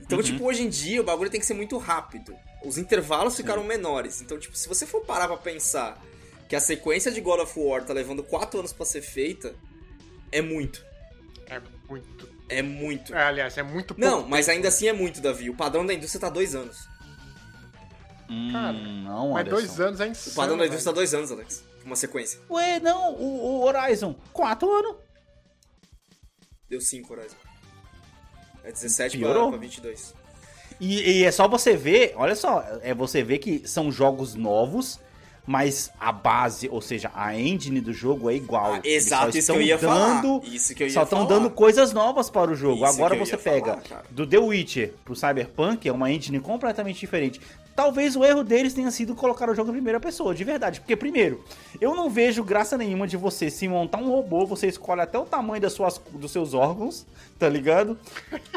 [0.00, 2.34] Então, tipo, hoje em dia o bagulho tem que ser muito rápido.
[2.64, 4.20] Os intervalos ficaram menores.
[4.22, 6.00] Então, tipo, se você for parar pra pensar
[6.48, 9.54] que a sequência de God of War tá levando 4 anos pra ser feita,
[10.32, 10.84] é muito.
[11.46, 12.28] É muito.
[12.48, 13.14] É muito.
[13.14, 14.00] É, aliás, é muito pouco.
[14.00, 15.50] Não, mas ainda assim é muito, Davi.
[15.50, 16.78] O padrão da indústria tá dois anos.
[18.52, 19.56] Cara, Hum, não, Mas Anderson.
[19.66, 20.36] dois anos é O insano.
[20.36, 20.72] padrão da velho.
[20.72, 21.64] indústria tá dois anos, Alex.
[21.84, 22.38] Uma sequência.
[22.50, 24.96] Ué, não, o, o Horizon, quatro anos.
[26.68, 27.36] Deu 5, Horizon.
[28.64, 29.48] É 17 pra, Piorou.
[29.50, 30.14] pra 22.
[30.80, 35.00] E, e é só você ver, olha só, é você ver que são jogos novos,
[35.46, 38.74] mas a base, ou seja, a engine do jogo é igual.
[38.74, 40.20] Ah, exato, isso que eu ia falar.
[40.20, 41.30] dando- Isso que eu ia Só estão falar.
[41.40, 42.84] dando coisas novas para o jogo.
[42.84, 47.40] Isso Agora você pega falar, do The Witcher pro Cyberpunk, é uma engine completamente diferente.
[47.78, 50.80] Talvez o erro deles tenha sido colocar o jogo em primeira pessoa, de verdade.
[50.80, 51.44] Porque, primeiro,
[51.80, 55.24] eu não vejo graça nenhuma de você se montar um robô, você escolhe até o
[55.24, 57.06] tamanho das suas, dos seus órgãos,
[57.38, 57.96] tá ligado?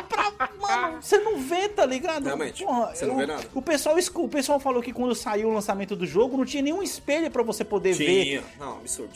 [0.09, 2.23] Pra, mano, você não vê, tá ligado?
[2.25, 3.43] Realmente, você não eu- vê nada.
[3.53, 6.81] O pessoal, o pessoal falou que quando saiu o lançamento do jogo, não tinha nenhum
[6.81, 8.23] espelho pra você poder ver.
[8.25, 8.43] Tinha.
[8.59, 9.11] Não, absurdo.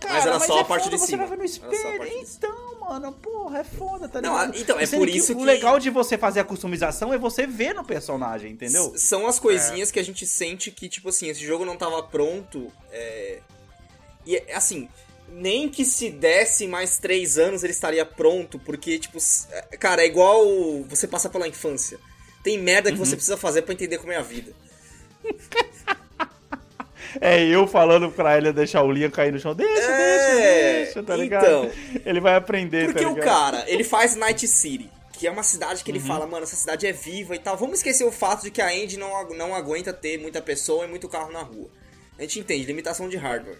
[0.00, 1.26] Cara, Mas era só é a parte foda, de você cima.
[1.26, 2.04] vai ver no espelho.
[2.06, 4.56] Então, mano, porra, é foda, tá Não, ligado?
[4.58, 7.18] então, é Sendo por que isso O que- legal de você fazer a customização é
[7.18, 8.92] você ver no personagem, entendeu?
[8.94, 12.02] S- São as coisinhas que a gente sente que, tipo assim, esse jogo não tava
[12.02, 12.70] pronto.
[12.92, 13.40] É...
[14.24, 14.88] E é, assim,
[15.30, 19.18] nem que se desse mais três anos ele estaria pronto, porque, tipo,
[19.50, 20.44] é, cara, é igual
[20.84, 21.98] você passar pela infância.
[22.44, 23.04] Tem merda que Uhum.
[23.04, 24.52] você precisa fazer pra entender como é a vida.
[27.20, 29.54] É eu falando pra ele deixar o Liam cair no chão.
[29.54, 31.44] Deixa, É, deixa, deixa, tá ligado?
[31.46, 31.70] então.
[32.04, 35.78] Ele vai aprender, Porque tá o cara, ele faz Night City, que é uma cidade
[35.80, 35.84] Uhum.
[35.84, 37.56] que ele fala, mano, essa cidade é viva e tal.
[37.56, 40.88] Vamos esquecer o fato de que a Indy não, não aguenta ter muita pessoa e
[40.88, 41.68] muito carro na rua.
[42.18, 43.58] A gente entende, limitação de hardware.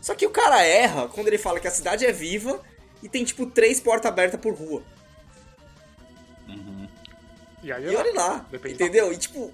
[0.00, 2.60] Só que o cara erra quando ele fala que a cidade é viva
[3.02, 4.82] e tem, tipo, três portas abertas por rua.
[7.62, 9.12] E aí, E olha lá, entendeu?
[9.12, 9.52] E tipo.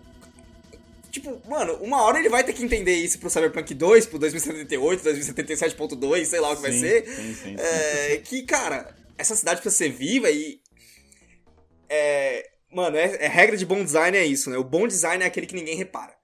[1.21, 5.03] Tipo, mano, uma hora ele vai ter que entender isso pro Cyberpunk 2, pro 2078,
[5.05, 7.07] 2077.2, sei lá o que vai Sim, ser.
[7.07, 7.57] sim, sim, sim.
[7.59, 10.61] É, que, cara, essa cidade precisa ser viva e.
[11.89, 12.51] É.
[12.71, 14.59] Mano, é, é regra de bom design é isso, né?
[14.59, 16.15] O bom design é aquele que ninguém repara.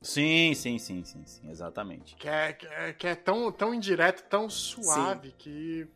[0.00, 2.14] Sim, sim, sim, sim, sim, exatamente.
[2.16, 5.86] Que é, que é, é tão, tão indireto, tão suave que.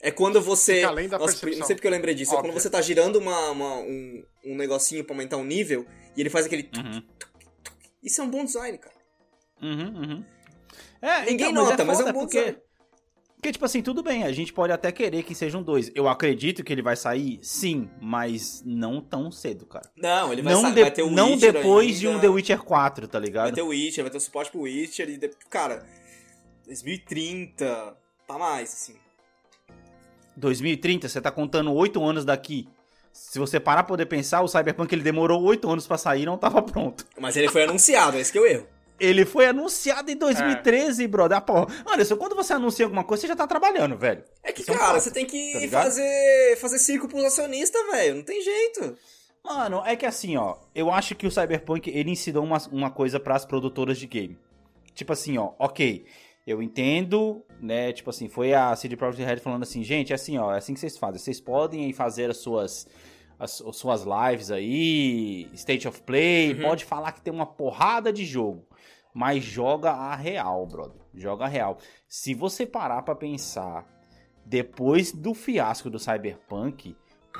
[0.00, 0.76] É quando você.
[0.76, 1.58] Fica além da Nossa, percepção.
[1.58, 2.32] não sei porque eu lembrei disso.
[2.32, 2.52] É Óbvio.
[2.52, 5.84] quando você tá girando uma, uma- um, um negocinho pra aumentar o nível
[6.16, 6.68] e ele faz aquele.
[6.76, 7.02] Uhum.
[8.02, 8.94] Isso é um bom design, cara.
[9.62, 10.24] Uhum, uhum.
[11.02, 12.38] É, Ninguém então, nota, mas é um foda, bom porque...
[12.38, 12.58] design.
[13.36, 15.90] Porque, tipo assim, tudo bem, a gente pode até querer que sejam dois.
[15.94, 19.90] Eu acredito que ele vai sair, sim, mas não tão cedo, cara.
[19.96, 22.18] Não, ele vai, Não, de- vai ter o não Witcher depois de ainda.
[22.18, 23.54] um The Witcher 4, tá Vai ligado?
[23.54, 25.16] ter o Witcher, vai ter o suporte pro Witcher e.
[25.16, 25.86] de- Cara,
[26.66, 27.96] 2030.
[28.26, 28.96] Pra mais, assim.
[30.36, 32.68] 2030, você tá contando 8 anos daqui.
[33.20, 36.26] Se você parar pra poder pensar, o Cyberpunk ele demorou 8 anos pra sair e
[36.26, 37.06] não tava pronto.
[37.18, 38.66] Mas ele foi anunciado, esse que é o erro.
[38.98, 41.38] Ele foi anunciado em 2013, brother.
[41.38, 41.66] Ah, porra.
[41.86, 44.24] Anderson, quando você anuncia alguma coisa, você já tá trabalhando, velho.
[44.42, 48.16] É que, é cara, você tem que tá fazer, fazer circo pros acionistas, velho.
[48.16, 48.96] Não tem jeito.
[49.44, 53.20] Mano, é que assim, ó, eu acho que o Cyberpunk ele ensinou uma, uma coisa
[53.20, 54.38] pras produtoras de game.
[54.94, 56.04] Tipo assim, ó, ok.
[56.46, 57.92] Eu entendo, né?
[57.92, 60.74] Tipo assim, foi a CD Projekt Red falando assim, gente, é assim, ó, é assim
[60.74, 61.18] que vocês fazem.
[61.18, 62.88] Vocês podem fazer as suas
[63.40, 66.62] as, as suas lives aí, State of Play, Uhum.
[66.62, 68.64] pode falar que tem uma porrada de jogo,
[69.14, 71.00] mas joga a real, brother.
[71.14, 71.78] Joga a real.
[72.06, 73.84] Se você parar pra pensar,
[74.46, 76.94] depois do fiasco do Cyberpunk,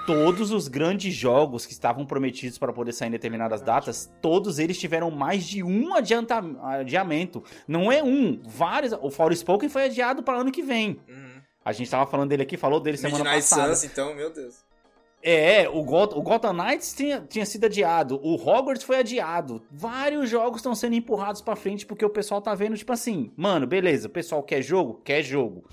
[0.06, 4.78] todos os grandes jogos que estavam prometidos para poder sair em determinadas datas, todos eles
[4.78, 7.44] tiveram mais de um adiamento.
[7.68, 8.92] Não é um, vários.
[9.00, 11.00] O Forspoken foi adiado para ano que vem.
[11.08, 11.40] Uhum.
[11.64, 13.74] A gente tava falando dele aqui, falou dele semana Midnight passada.
[13.76, 14.64] Suns, então, meu Deus.
[15.22, 19.62] É, o, Got o Gotham Knights tinha, tinha sido adiado, o Hogwarts foi adiado.
[19.70, 23.66] Vários jogos estão sendo empurrados pra frente porque o pessoal tá vendo, tipo assim, mano,
[23.66, 25.00] beleza, o pessoal quer jogo?
[25.04, 25.64] Quer jogo.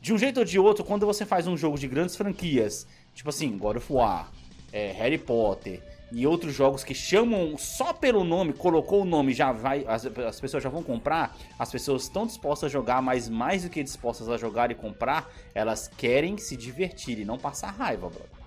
[0.00, 3.30] De um jeito ou de outro, quando você faz um jogo de grandes franquias, tipo
[3.30, 4.30] assim, God of War,
[4.70, 5.82] é, Harry Potter
[6.12, 10.40] e outros jogos que chamam só pelo nome, colocou o nome, já vai, as, as
[10.40, 14.28] pessoas já vão comprar, as pessoas estão dispostas a jogar, mas mais do que dispostas
[14.28, 18.43] a jogar e comprar, elas querem se divertir e não passar raiva, brother.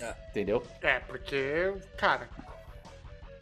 [0.00, 0.14] É.
[0.30, 0.62] Entendeu?
[0.80, 2.28] É, porque, cara,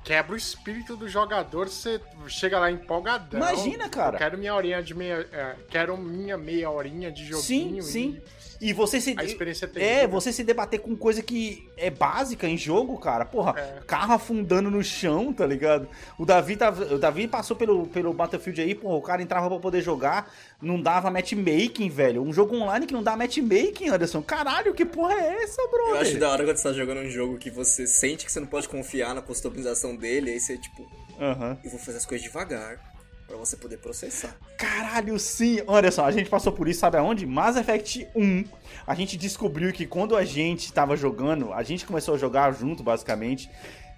[0.04, 3.40] quebra o espírito do jogador, você chega lá empolgadão.
[3.40, 4.14] Imagina, cara.
[4.14, 5.28] Eu quero minha horinha de meia.
[5.32, 7.82] é, quero minha meia horinha de joguinho.
[7.82, 8.22] Sim, sim.
[8.22, 9.14] E você se.
[9.18, 13.24] A experiência é É, você se debater com coisa que é básica em jogo, cara.
[13.24, 13.80] Porra, É.
[13.86, 15.88] carro afundando no chão, tá ligado?
[16.18, 19.59] O Davi, tava, o Davi passou pelo, pelo Battlefield aí, porra, o cara entrava pra
[19.59, 22.22] poder jogar, não dava matchmaking, velho.
[22.22, 24.22] Um jogo online que não dá matchmaking, Anderson.
[24.22, 25.88] Caralho, que porra é essa, bro?
[25.90, 28.40] Eu acho da hora quando você tá jogando um jogo que você sente que você
[28.40, 30.86] não pode confiar na customização dele, aí você, tipo,
[31.20, 31.59] Aham.
[31.64, 32.95] eu vou fazer as coisas devagar
[33.27, 34.37] pra você poder processar.
[34.57, 35.61] Caralho, sim.
[35.66, 37.27] Olha só, a gente passou por isso, sabe aonde?
[37.27, 38.45] Mass Effect 1.
[38.87, 42.83] A gente descobriu que quando a gente tava jogando, a gente começou a jogar junto,
[42.83, 43.51] basicamente.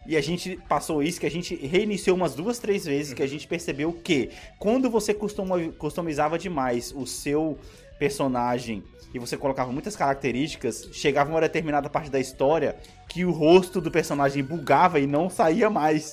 [0.07, 3.27] E a gente passou isso, que a gente reiniciou umas duas, três vezes, que a
[3.27, 7.59] gente percebeu que quando você customizava demais o seu
[7.99, 8.83] personagem
[9.15, 12.77] e você colocava muitas características, chegava uma determinada parte da história
[13.09, 16.13] que o rosto do personagem bugava e não saía mais.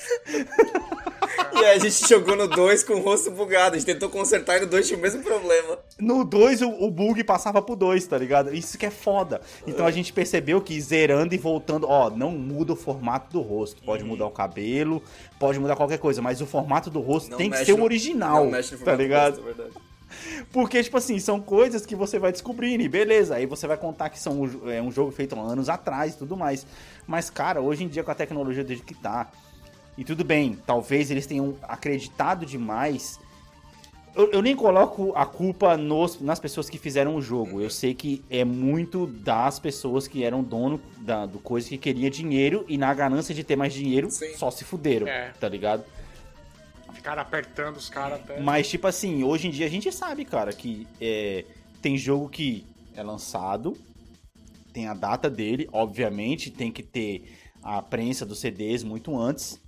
[1.53, 4.57] E aí a gente jogou no 2 com o rosto bugado, a gente tentou consertar
[4.57, 5.77] e no 2 tinha o mesmo problema.
[5.99, 8.53] No 2, o, o bug passava pro 2, tá ligado?
[8.53, 9.39] Isso que é foda.
[9.65, 13.81] Então a gente percebeu que zerando e voltando, ó, não muda o formato do rosto.
[13.83, 14.09] Pode Uhum.
[14.09, 15.01] mudar o cabelo,
[15.39, 17.83] pode mudar qualquer coisa, mas o formato do rosto Não tem que ser o no-
[17.85, 19.35] original, não mexe no tá formato do ligado?
[19.35, 19.84] rosto, é verdade.
[20.51, 24.09] Porque, tipo assim, são coisas que você vai descobrindo e beleza, aí você vai contar
[24.09, 26.65] que são é um jogo feito há anos atrás e tudo mais.
[27.07, 29.29] Mas, cara, hoje em dia com a tecnologia do que tá,
[29.97, 33.19] e tudo bem, talvez eles tenham acreditado demais.
[34.15, 37.59] Eu, eu nem coloco a culpa nos- nas pessoas que fizeram o jogo.
[37.61, 42.09] Eu sei que é muito das pessoas que eram dono da, do coisa que queria
[42.09, 44.33] dinheiro e na ganância de ter mais dinheiro Sim.
[44.37, 45.33] só se fuderam, É.
[45.39, 45.83] tá ligado?
[47.05, 48.39] Ficaram apertando os caras até.
[48.39, 51.45] Mas, tipo assim, hoje em dia a gente sabe, cara, que é,
[51.79, 53.77] tem jogo que é lançado,
[54.73, 57.31] tem a data dele, obviamente, tem que ter
[57.61, 59.61] a prensa dos CDs muito antes.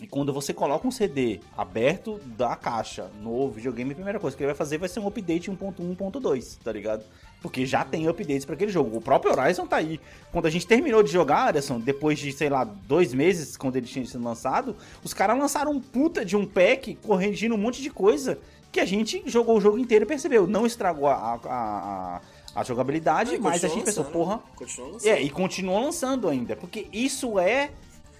[0.00, 4.42] E quando você coloca um CD aberto da caixa no videogame, a primeira coisa que
[4.44, 7.02] ele vai fazer vai ser um update 1.1.2, tá ligado?
[7.42, 8.98] Porque já tem updates pra aquele jogo.
[8.98, 9.98] O próprio Horizon tá aí.
[10.30, 13.86] Quando a gente terminou de jogar, Anderson, depois de, sei lá, dois meses, quando ele
[13.86, 17.88] tinha sido lançado, os caras lançaram um puta de um pack corrigindo um monte de
[17.88, 18.38] coisa
[18.70, 20.46] que a gente jogou o jogo inteiro e percebeu.
[20.46, 22.20] Não estragou a, a, a,
[22.60, 24.42] a jogabilidade, mas a gente pensou, lançando, porra.
[24.54, 25.10] Continua lançando.
[25.10, 26.56] É, e continua lançando ainda.
[26.56, 27.70] Porque isso é.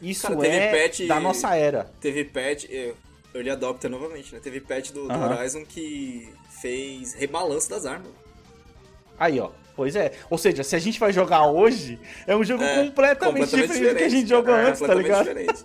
[0.00, 1.92] Isso Cara, é patch- da nossa era.
[2.00, 2.96] Teve patch, eu,
[3.34, 4.40] Early Adopter novamente, né?
[4.42, 5.36] Teve patch do, do Aham.
[5.36, 8.10] Horizon que fez rebalanço das armas.
[9.20, 9.50] Aí, ó.
[9.76, 10.12] Pois é.
[10.28, 13.96] Ou seja, se a gente vai jogar hoje, é um jogo É, completamente, diferente do
[13.96, 15.46] que a gente jogou É, antes, tá completamente ligado?
[15.54, 15.64] diferente.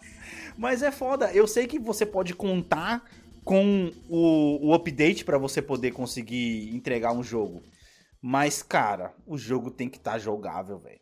[0.58, 1.32] Mas é foda.
[1.32, 3.04] Eu sei que você pode contar
[3.44, 7.62] com o, o update pra você poder conseguir entregar um jogo.
[8.20, 11.00] Mas, cara, o jogo tem que estar jogável, velho.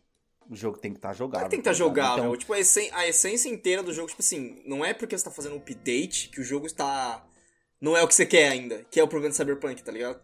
[0.51, 1.47] O jogo tem que estar jogável.
[1.47, 2.07] Mas tem que estar tá ligado?
[2.07, 2.25] jogável.
[2.25, 5.25] Então, Tipo, a, essen- a essência inteira do jogo, tipo assim, não é porque você
[5.25, 7.25] tá fazendo um update que o jogo está.
[7.81, 10.21] Não é o que você quer ainda, que é o problema do Cyberpunk, tá ligado?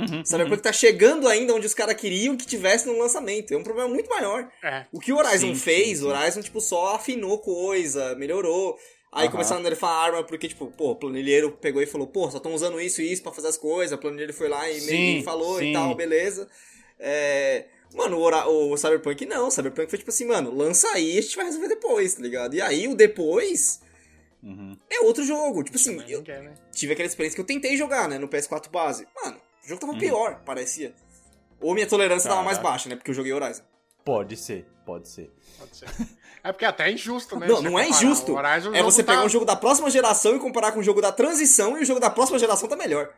[0.00, 3.52] Uhum, Cyberpunk tá chegando ainda onde os caras queriam que tivesse no lançamento.
[3.52, 4.48] É um problema muito maior.
[4.62, 4.86] É.
[4.92, 6.16] O que o Horizon Sim, fez, sim, o sim.
[6.16, 8.78] Horizon, tipo, só afinou coisa, melhorou.
[9.10, 9.32] Aí Aham.
[9.32, 12.36] começaram a nerfar a arma porque, tipo, pô, o planilheiro pegou e falou, pô, só
[12.36, 13.96] estão usando isso e isso pra fazer as coisas.
[13.96, 16.48] O planilheiro foi lá e meio que falou e tal, beleza.
[16.98, 17.64] É...
[17.94, 19.48] Mano, o, o Cyberpunk não.
[19.48, 22.22] O Cyberpunk foi tipo assim, mano, lança aí e a gente vai resolver depois, tá
[22.22, 22.54] ligado?
[22.54, 23.80] E aí o depois
[24.42, 24.76] uhum.
[24.90, 25.64] é outro jogo.
[25.64, 26.54] Tipo assim, eu quer, né?
[26.72, 29.06] tive aquela experiência que eu tentei jogar, né, no PS4 base.
[29.22, 29.98] Mano, o jogo tava Uhum.
[29.98, 30.94] pior, parecia.
[31.60, 32.72] Ou minha tolerância tava mais Caraca.
[32.72, 33.62] baixa, né, porque eu joguei Horizon.
[34.04, 35.30] Pode ser, pode ser.
[35.58, 35.86] Pode ser.
[36.42, 37.46] É porque até é injusto, né?
[37.46, 38.32] Não, não é injusto.
[38.34, 40.82] Horizon, É jogo você tá- pegar um jogo da próxima geração e comparar com o
[40.82, 43.12] jogo da transição e o jogo da próxima geração tá melhor.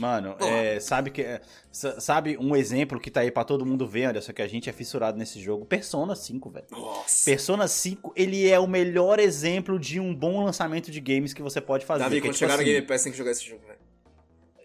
[0.00, 1.40] Mano, é, sabe que é,
[1.72, 4.46] sa- sabe um exemplo que tá aí pra todo mundo ver, olha só que a
[4.46, 6.66] gente é fissurado nesse jogo, Persona 5, velho.
[6.70, 7.24] Nossa.
[7.24, 11.60] Persona 5, ele é o melhor exemplo de um bom lançamento de games que você
[11.60, 12.04] pode fazer.
[12.04, 13.66] Davi, que é quando tipo chegar no assim, Game Pass tem que jogar esse jogo,
[13.66, 13.78] velho.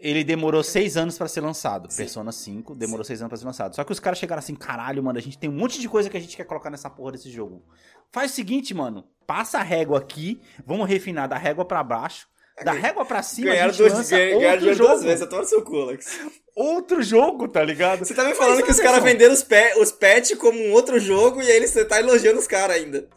[0.05, 1.89] Ele demorou seis anos pra ser lançado.
[1.89, 1.97] Sim.
[2.03, 3.73] Persona 5 demorou seis anos pra ser lançado.
[3.73, 6.09] Só que os caras chegaram assim, caralho, mano, a gente tem um monte de coisa
[6.09, 7.63] que a gente quer colocar nessa porra desse jogo.
[8.11, 12.27] Faz o seguinte, mano, passa a régua aqui, vamos refinar da régua pra baixo,
[12.65, 14.89] da régua pra cima a Ganharam gente duas, lança ganha- ganharam outro dinheiro jogo.
[14.89, 16.19] duas vezes, eu seu cu, Alex.
[16.55, 17.99] Outro jogo, tá ligado?
[18.05, 20.73] Você tá me falando Mas, que os caras venderam os, pe os patch como um
[20.73, 23.07] outro jogo e aí você tá elogiando os caras ainda.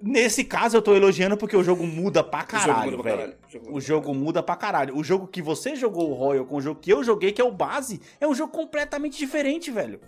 [0.00, 3.34] Nesse caso eu tô elogiando porque o jogo muda pra caralho, pra velho.
[3.46, 4.96] o jogo O muda jogo muda pra caralho.
[4.96, 7.44] O jogo que você jogou o Royal com o jogo que eu joguei, que é
[7.44, 10.00] o base, é um jogo completamente diferente, velho.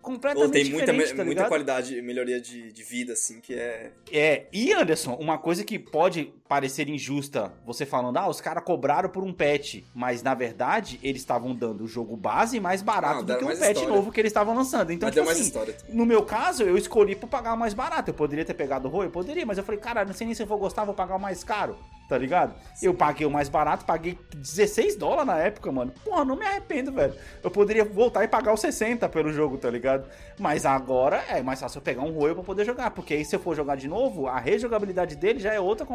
[0.00, 3.54] Completamente Ou tem muita, diferente, me- tá muita qualidade, melhoria de, de vida, assim, que
[3.54, 3.92] é.
[4.10, 9.08] É, e Anderson, uma coisa que pode parecer injusta, você falando, ah, os caras cobraram
[9.10, 13.24] por um patch, mas na verdade eles estavam dando o jogo base mais barato Não,
[13.24, 13.88] do que um patch história.
[13.88, 14.90] novo que eles estavam lançando.
[14.92, 15.76] Então, mas tipo deu mais assim, história.
[15.90, 18.10] no meu caso, eu escolhi por pagar o mais barato.
[18.10, 20.34] Eu poderia ter pegado o Roy, eu poderia, mas eu falei, cara, não sei nem
[20.34, 21.76] se eu vou gostar, vou pagar o mais caro,
[22.08, 22.54] tá ligado?
[22.82, 25.92] Eu paguei o mais barato, paguei 16 dólares na época, mano.
[26.02, 27.14] Porra, não me arrependo, velho.
[27.42, 30.08] Eu poderia voltar e pagar os 60 pelo jogo, tá ligado?
[30.38, 33.36] Mas agora é mais fácil eu pegar um Royal pra poder jogar, porque aí se
[33.36, 35.86] eu for jogar de novo, a rejogabilidade dele já é outra,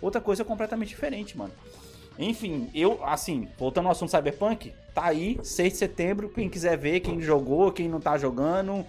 [0.00, 1.52] outra coisa completamente diferente, mano.
[2.18, 7.00] Enfim, eu, assim, voltando ao assunto Cyberpunk, tá aí, 6 de setembro, quem quiser ver,
[7.00, 8.84] quem jogou, quem não tá jogando,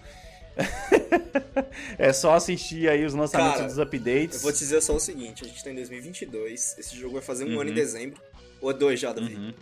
[1.97, 4.35] é só assistir aí os lançamentos Cara, dos updates.
[4.35, 7.21] Eu vou te dizer só o seguinte: a gente tá em 2022, esse jogo vai
[7.23, 7.61] fazer um Uhum.
[7.61, 8.21] ano em dezembro.
[8.61, 9.35] Ou é dois já, Davi?
[9.35, 9.53] Uhum.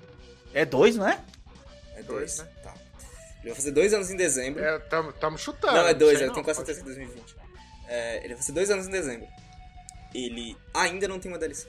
[0.53, 1.19] É dois, não é?
[1.95, 2.47] É Dois, dois, né?
[2.63, 2.73] Tá.
[3.41, 4.63] Ele vai fazer dois anos em dezembro.
[4.63, 5.73] É, tamo, tamo chutando.
[5.75, 7.35] não, é dois, sei eu tenho quase certeza que é 2020.
[7.87, 9.27] É, ele vai fazer dois anos em dezembro.
[10.13, 11.67] Ele ainda não tem uma DLC.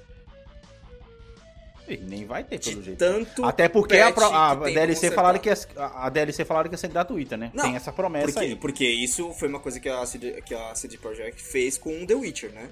[1.99, 2.99] Nem vai ter, De pelo jeito.
[2.99, 3.45] tanto.
[3.45, 6.69] Até porque a, pro- a que tem DLC falaram que ia, a a DLC falaram
[6.69, 7.51] que ia ser gratuita, né?
[7.55, 8.57] Não, Tem essa promessa Porque, aí.
[8.57, 12.15] porque isso foi uma coisa que a, CD, que a CD Projekt fez com The
[12.15, 12.69] Witcher, né?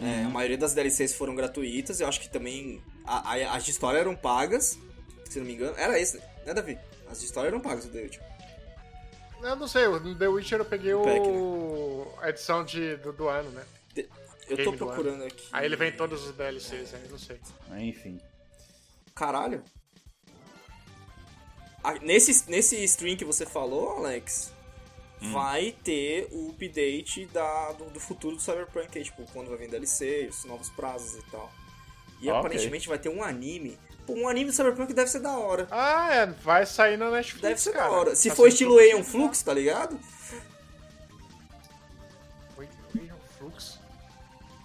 [0.00, 0.26] É, Uhum.
[0.26, 2.82] a maioria das DLCs foram gratuitas, eu acho que também.
[3.04, 4.76] A, a- as de história eram pagas,
[5.30, 5.74] se não me engano.
[5.76, 6.76] Era esse, né, Davi?
[7.10, 8.22] As de história eram pagas do The Witcher.
[9.42, 12.06] Eu não sei, no The Witcher eu peguei O pack, o...
[12.20, 13.62] a edição de, do, do ano, né?
[14.52, 15.46] Eu Game tô do procurando aqui.
[15.52, 17.40] Aí ele vem todos os DLCs, aí não sei.
[17.78, 18.20] Enfim.
[19.14, 19.62] Caralho.
[21.84, 24.52] Ah, nesse, nesse stream que você falou, Alex,
[25.20, 25.32] Hum.
[25.32, 29.68] vai ter o update da, do, do futuro do Cyberpunk, aí, tipo, quando vai vir
[29.70, 31.52] DLC, os novos prazos e tal.
[32.20, 32.40] E Ah, ok.
[32.46, 33.78] aparentemente vai ter um anime.
[34.06, 35.68] Pô, um anime do Cyberpunk deve ser da hora.
[35.70, 37.84] Ah, é, vai sair na Netflix, Deve ser cara.
[37.84, 38.16] da hora.
[38.16, 39.98] Se Tá for estilo Aeon Flux, tá ligado?
[42.58, 43.78] Aeon Flux?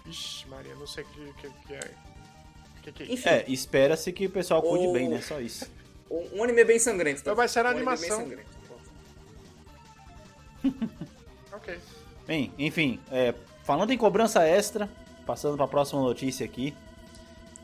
[0.09, 1.91] Ixi, Maria, não sei o que, que, que é.
[2.79, 3.13] O que, que é isso?
[3.13, 5.21] Enfim, É, espera-se que o pessoal cuide Ou- bem, né?
[5.21, 5.69] Só isso.
[6.09, 7.17] um, um anime bem sangrento.
[7.17, 7.21] Tá?
[7.21, 8.19] Então vai ser um a anime bem animação.
[8.21, 8.57] sangrento.
[11.53, 11.77] Ok.
[12.27, 13.33] Bem, enfim, é,
[13.63, 14.89] falando em cobrança extra,
[15.25, 16.73] passando para a próxima notícia aqui.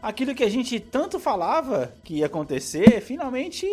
[0.02, 3.68] Aquilo que a gente tanto falava que ia acontecer, finalmente,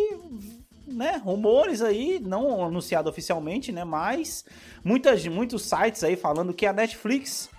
[0.85, 4.45] né, rumores aí, não anunciado oficialmente, né, mas
[4.83, 7.49] muitas, muitos sites aí falando que a Netflix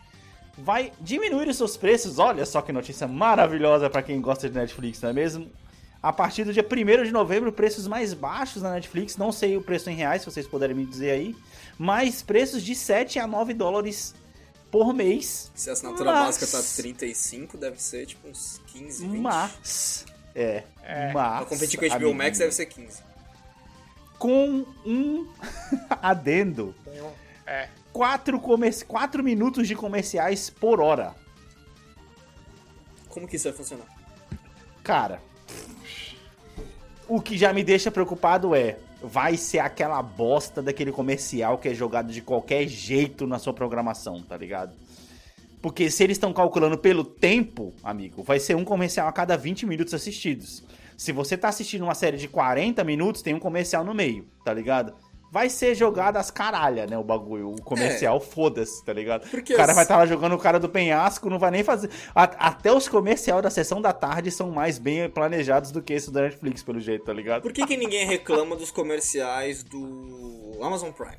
[0.59, 2.19] vai diminuir os seus preços.
[2.19, 5.51] Olha só que notícia maravilhosa para quem gosta de Netflix, não é mesmo?
[6.03, 9.63] A partir do dia 1 de novembro, preços mais baixos na Netflix, não sei o
[9.63, 11.37] preço em reais, se vocês puderem me dizer aí,
[11.79, 14.13] mas preços de 7 a 9 dólares
[14.71, 15.53] por mês.
[15.55, 19.21] Se a assinatura Mas- básica tá 35, deve ser tipo uns 15, 20.
[19.21, 20.07] Mas.
[20.35, 20.65] É.
[21.13, 21.13] mas.
[21.13, 23.01] Pra competir com o HBO Max deve ser 15.
[24.19, 25.27] Com um
[26.03, 26.75] adendo.
[26.85, 27.11] Tem um-
[27.47, 27.69] É.
[27.93, 28.85] 4, comer...
[28.85, 31.15] 4 minutos de comerciais por hora.
[33.09, 33.87] Como que isso vai funcionar?
[34.83, 35.21] Cara.
[37.07, 38.79] O que já me deixa preocupado é.
[39.05, 44.23] Vai ser aquela bosta daquele comercial que é jogado de qualquer jeito na sua programação,
[44.23, 44.77] tá ligado?
[45.61, 49.67] Porque se eles estão calculando pelo tempo, amigo, vai ser um comercial a cada 20
[49.67, 50.65] minutos assistidos.
[50.97, 54.55] Se você tá assistindo uma série de 40 minutos, tem um comercial no meio, tá
[54.55, 54.95] ligado?
[55.33, 57.53] Vai ser jogado às caralha, né, o bagulho.
[57.53, 59.27] O comercial, foda-se, tá ligado?
[59.31, 61.65] Porque o cara as- vai estar lá jogando o cara do penhasco, não vai nem
[61.65, 61.89] fazer.
[62.15, 66.11] A- até os comerciais da sessão da tarde são mais bem planejados do que esse
[66.13, 67.41] da Netflix, pelo jeito, tá ligado?
[67.41, 71.17] Por que, que ninguém reclama dos comerciais do Amazon Prime?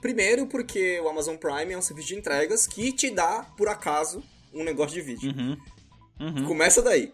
[0.00, 4.22] Primeiro, porque o Amazon Prime é um serviço de entregas que te dá, por acaso,
[4.54, 5.28] um negócio de vídeo.
[5.36, 5.56] Uhum.
[6.20, 6.44] Uhum.
[6.46, 7.12] Começa daí.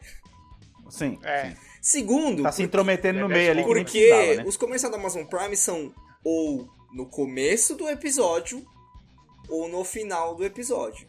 [0.91, 1.19] Sim.
[1.25, 1.55] É.
[1.81, 4.45] Segundo, Tá se intrometendo no meio ali que nem porque né?
[4.47, 5.95] os comerciais da Amazon Prime são
[6.29, 8.67] ou no começo do episódio
[9.49, 11.07] ou no final do episódio.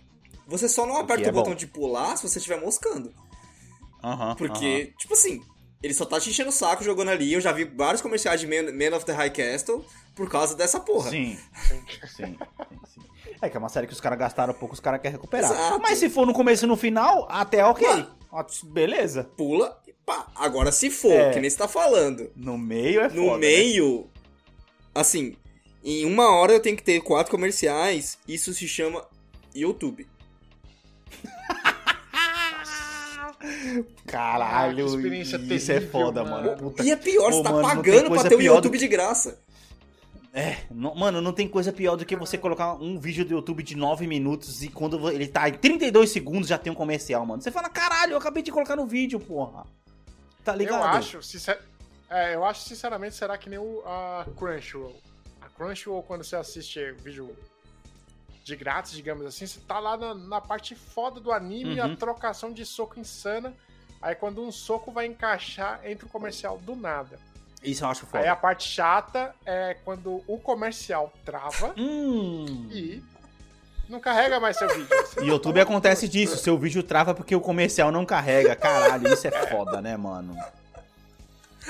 [0.47, 1.57] Você só não aperta o é botão bom.
[1.57, 3.11] de pular se você estiver moscando.
[4.03, 5.41] Aham, Porque, tipo assim,
[5.81, 7.33] Ele só tá te enchendo o saco jogando ali.
[7.33, 9.83] Eu já vi vários comerciais de Man, Man of the High Castle
[10.15, 11.09] por causa dessa porra.
[11.09, 11.37] Sim.
[11.67, 11.81] sim,
[12.15, 12.37] sim,
[12.93, 13.01] sim.
[13.41, 15.51] É que é uma série que os caras gastaram pouco, os caras querem recuperar.
[15.51, 15.79] Exato.
[15.79, 18.05] Mas se for no começo e no final, até ok.
[18.65, 19.23] Beleza.
[19.35, 20.27] Pula e pá.
[20.35, 21.31] Agora, se for, É.
[21.33, 23.47] que nem você tá falando, No meio é no foda, né?
[24.99, 25.35] Assim,
[25.83, 28.17] em uma hora eu tenho que ter quatro comerciais.
[28.27, 29.03] Isso se chama
[29.55, 30.07] YouTube.
[34.05, 36.45] Caralho, Ah, experiência isso é terrível, foda, mano.
[36.47, 36.57] mano.
[36.57, 38.77] Puta E é pior, Ô, você tá mano, pagando pra ter o do YouTube que-
[38.79, 39.39] de graça.
[40.33, 43.63] É, não- mano, não tem coisa pior do que você colocar um vídeo do YouTube
[43.63, 47.41] de 9 minutos e quando ele tá em 32 segundos já tem um comercial, mano.
[47.41, 49.65] Você fala, caralho, eu acabei de colocar no vídeo, porra.
[50.43, 50.77] Tá ligado?
[50.79, 51.59] Eu acho, sincer...
[52.09, 54.95] é, eu acho sinceramente, será que nem o a Crunchyroll.
[55.41, 57.35] A Crunchyroll, quando você assiste vídeo
[58.43, 61.93] de grátis, digamos assim, você tá lá na, na parte foda do anime, Uhum.
[61.93, 63.53] a trocação de soco insana.
[64.01, 67.19] Aí quando um soco vai encaixar, entra o comercial do nada.
[67.63, 68.31] Isso eu acho Aí foda.
[68.31, 72.69] a parte chata é quando o comercial trava Hum.
[72.71, 73.03] e
[73.89, 74.87] não carrega mais seu vídeo.
[74.87, 78.55] Você E YouTube acontece disso, seu vídeo trava porque o comercial não carrega.
[78.55, 80.37] Caralho, isso é foda, né, mano?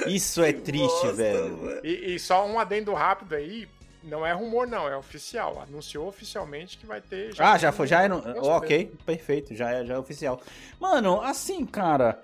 [0.06, 1.80] Isso é triste, Bosta, velho.
[1.84, 3.68] E, e só um adendo rápido aí,
[4.04, 5.62] não é rumor não, é oficial.
[5.68, 7.34] Anunciou oficialmente que vai ter...
[7.40, 8.08] Ah, já foi, já é.
[8.08, 8.24] No...
[8.42, 10.40] Oh, ok, perfeito, já é, já é oficial.
[10.80, 12.22] Mano, assim, cara.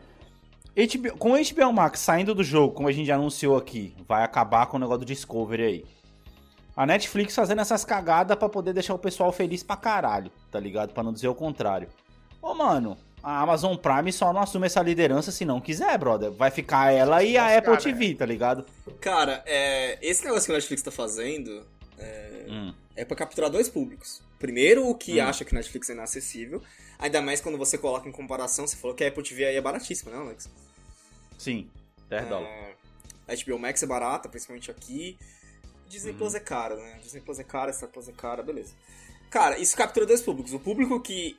[0.76, 1.18] HBO...
[1.18, 4.66] Com o HBO Max saindo do jogo, como a gente já anunciou aqui, vai acabar
[4.68, 5.86] com o negócio do Discovery aí.
[6.76, 10.92] A Netflix fazendo essas cagadas pra poder deixar o pessoal feliz pra caralho, tá ligado?
[10.92, 11.88] Pra não dizer o contrário.
[12.42, 16.30] Ô, mano, a Amazon Prime só não assume essa liderança se não quiser, brother.
[16.32, 18.66] Vai ficar ela e a Nossa, Apple cara, TV, tá ligado?
[19.00, 21.66] Cara, é, esse negócio que o Netflix tá fazendo
[21.98, 22.74] é, Hum.
[22.96, 24.22] é pra capturar dois públicos.
[24.38, 25.26] Primeiro, o que Hum.
[25.26, 26.62] acha que o Netflix é inacessível.
[27.00, 29.62] Ainda mais quando você coloca em comparação, você falou que a Apple TV aí é
[29.62, 30.50] baratíssima, né, Alex?
[31.38, 31.70] Sim,
[32.10, 32.50] 10 dólares.
[33.28, 35.18] É, a HBO Max é barata, principalmente aqui.
[35.88, 36.18] Disney Uhum.
[36.18, 37.00] Plus é caro, né?
[37.02, 38.74] Disney Plus é caro, Star Plus é caro, beleza.
[39.30, 40.54] Cara, isso captura dois públicos.
[40.54, 41.36] O público que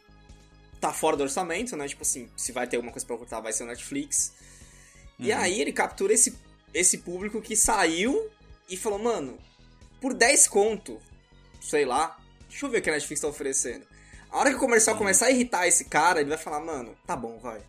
[0.88, 1.88] tá fora do orçamento, né?
[1.88, 4.32] Tipo assim, se vai ter alguma coisa pra cortar, vai ser o Netflix.
[5.18, 5.38] E Uhum.
[5.38, 6.36] aí ele captura esse,
[6.72, 8.30] esse público que saiu
[8.68, 9.38] e falou, mano,
[10.00, 11.00] por 10 conto,
[11.60, 12.18] sei lá,
[12.48, 13.86] deixa eu ver o que a Netflix tá oferecendo.
[14.30, 17.14] A hora que o comercial começar a irritar esse cara, ele vai falar, mano, tá
[17.16, 17.62] bom, vai.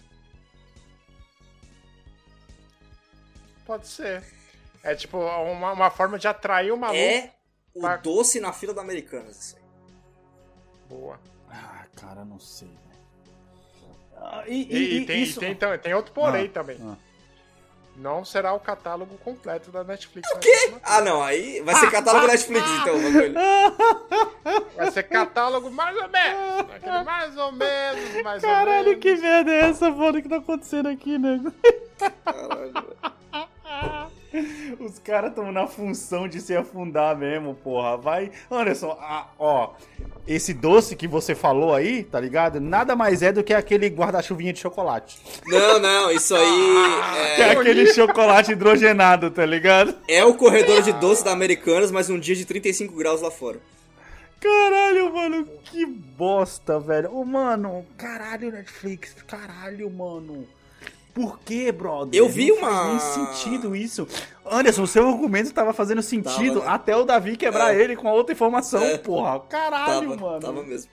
[3.65, 4.23] Pode ser.
[4.83, 6.99] É tipo uma, uma forma de atrair o maluco.
[6.99, 7.33] É
[7.73, 7.97] o Tá.
[7.97, 9.63] doce na fila da Americanas, isso aí.
[10.89, 11.19] Boa.
[11.49, 12.94] Ah, cara, não sei, velho.
[14.21, 15.39] Ah, e, E, e- tem, isso...
[15.39, 16.77] tem, tam- tem outro porém Ah, também.
[16.81, 16.95] ah.
[17.97, 20.29] Não será o catálogo completo da Netflix.
[20.31, 20.73] O quê?
[20.83, 23.33] Ah, não, aí vai ser catálogo Netflix, então, o bagulho.
[24.75, 26.69] Vai ser catálogo mais ou menos.
[26.75, 29.01] Aquele mais ou menos, mais ou Caralho, menos.
[29.01, 31.51] que merda é essa, mano, que tá acontecendo aqui, nego?
[32.25, 33.14] Caralho, velho.
[34.79, 37.97] Os caras tão na função de se afundar mesmo, porra.
[37.97, 38.31] Vai.
[38.49, 39.73] Anderson, ah, ó.
[40.27, 42.59] Esse doce que você falou aí, tá ligado?
[42.59, 45.19] Nada mais é do que aquele guarda-chuvinha de chocolate.
[45.45, 46.75] Não, não, isso aí
[47.37, 49.95] é é, aquele chocolate hidrogenado, tá ligado?
[50.07, 53.59] é o corredor de doce da Americanas, mas um dia de 35 graus lá fora.
[54.39, 57.11] Caralho, mano, que bosta, velho.
[57.15, 60.47] Ô, mano, caralho, Netflix, caralho, mano.
[61.15, 62.13] Por que, brother?
[62.19, 64.05] Eu vi Não uma- Faz nem sentido isso.
[64.45, 66.75] Anderson, o seu argumento tava fazendo sentido Tava, né?
[66.75, 67.81] até o Davi quebrar É.
[67.81, 68.97] ele com a outra informação, É.
[68.97, 69.39] porra.
[69.47, 70.39] Caralho, Tava, mano.
[70.41, 70.91] tava mesmo.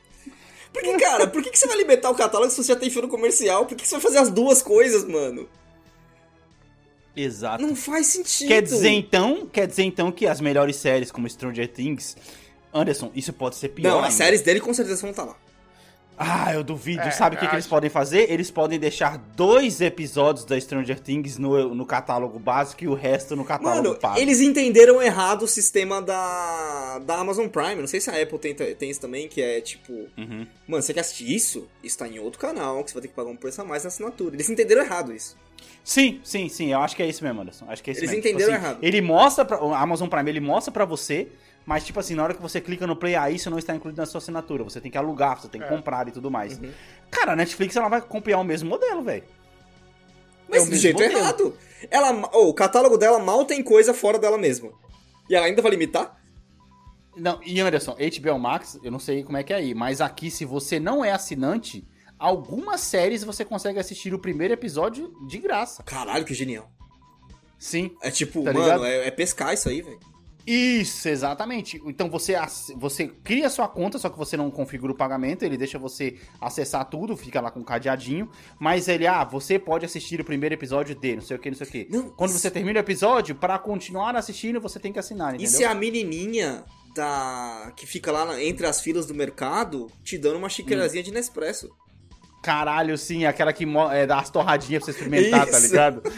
[0.73, 3.03] Porque, cara, por que, que você vai alimentar o catálogo se você já tem fio
[3.03, 3.67] no comercial?
[3.67, 5.47] Por que, que você vai fazer as duas coisas, mano?
[7.15, 7.63] Exato.
[7.67, 8.49] Não faz sentido.
[8.49, 12.17] Quer dizer então, quer dizer então que as melhores séries como Stranger Things,
[12.73, 14.09] Anderson, isso pode ser pior Não, ainda.
[14.09, 15.37] as séries dele com certeza vão estar lá.
[16.17, 17.03] Ah, eu duvido.
[17.03, 17.71] É, Sabe o que, que eles acho.
[17.71, 18.31] podem fazer?
[18.31, 23.35] Eles podem deixar dois episódios da Stranger Things no, no catálogo básico e o resto
[23.35, 24.19] no catálogo Mano, pago.
[24.19, 27.77] eles entenderam errado o sistema da, da Amazon Prime.
[27.77, 29.93] Não sei se a Apple tem, tem isso também, que é tipo...
[30.17, 30.47] Uhum.
[30.69, 31.67] Mano, você quer assistir isso?
[31.83, 33.83] Isso tá em outro canal, que você vai ter que pagar um preço a mais
[33.83, 34.37] na assinatura.
[34.37, 35.37] Eles entenderam errado isso.
[35.85, 36.73] Sim, sim, sim.
[36.73, 37.65] Eu acho que é isso mesmo, Anderson.
[37.69, 38.21] Acho que é isso Eles mesmo.
[38.29, 38.79] entenderam assim, errado.
[38.81, 41.29] Ele mostra pra, o Amazon Prime, ele mostra pra você,
[41.67, 43.99] mas tipo assim, na hora que você clica no Play, aí isso não está incluído
[44.01, 44.65] na sua assinatura.
[44.65, 45.71] Você tem que alugar, você tem que É.
[45.71, 46.59] comprar e tudo mais.
[46.59, 46.71] Uhum.
[47.11, 49.25] Cara, a Netflix ela vai copiar o mesmo modelo, velho.
[50.49, 51.19] Mas É o do jeito modelo.
[51.19, 51.57] errado.
[51.91, 54.71] Ela, oh, o catálogo dela mal tem coisa fora dela mesma.
[55.29, 56.21] E ela ainda vai limitar?
[57.17, 60.31] Não, e Anderson, HBO Max, eu não sei como é que é aí, mas aqui,
[60.31, 61.87] se você não é assinante,
[62.19, 65.83] algumas séries você consegue assistir o primeiro episódio de graça.
[65.83, 66.71] Caralho, que genial.
[67.59, 67.95] Sim.
[68.03, 70.01] É tipo, Tá mano, é, é pescar isso aí, velho.
[70.47, 71.81] Isso, exatamente.
[71.87, 72.35] Então você,
[72.77, 76.85] você cria sua conta, só que você não configura o pagamento, ele deixa você acessar
[76.87, 78.29] tudo, fica lá com um cadeadinho,
[78.59, 81.57] mas ele, ah, você pode assistir o primeiro episódio de, não sei o que, não
[81.57, 81.87] sei o que.
[81.91, 85.47] Não, Quando isso- você termina o episódio, pra continuar assistindo, você tem que assinar, entendeu?
[85.47, 86.65] Isso é a menininha
[86.95, 91.11] da que fica lá na- entre as filas do mercado te dando uma xícarazinha de
[91.13, 91.71] Nespresso.
[92.43, 95.69] Caralho, sim, aquela que mo- é, dá as torradinhas pra você experimentar, tá Isso.
[95.69, 96.03] ligado?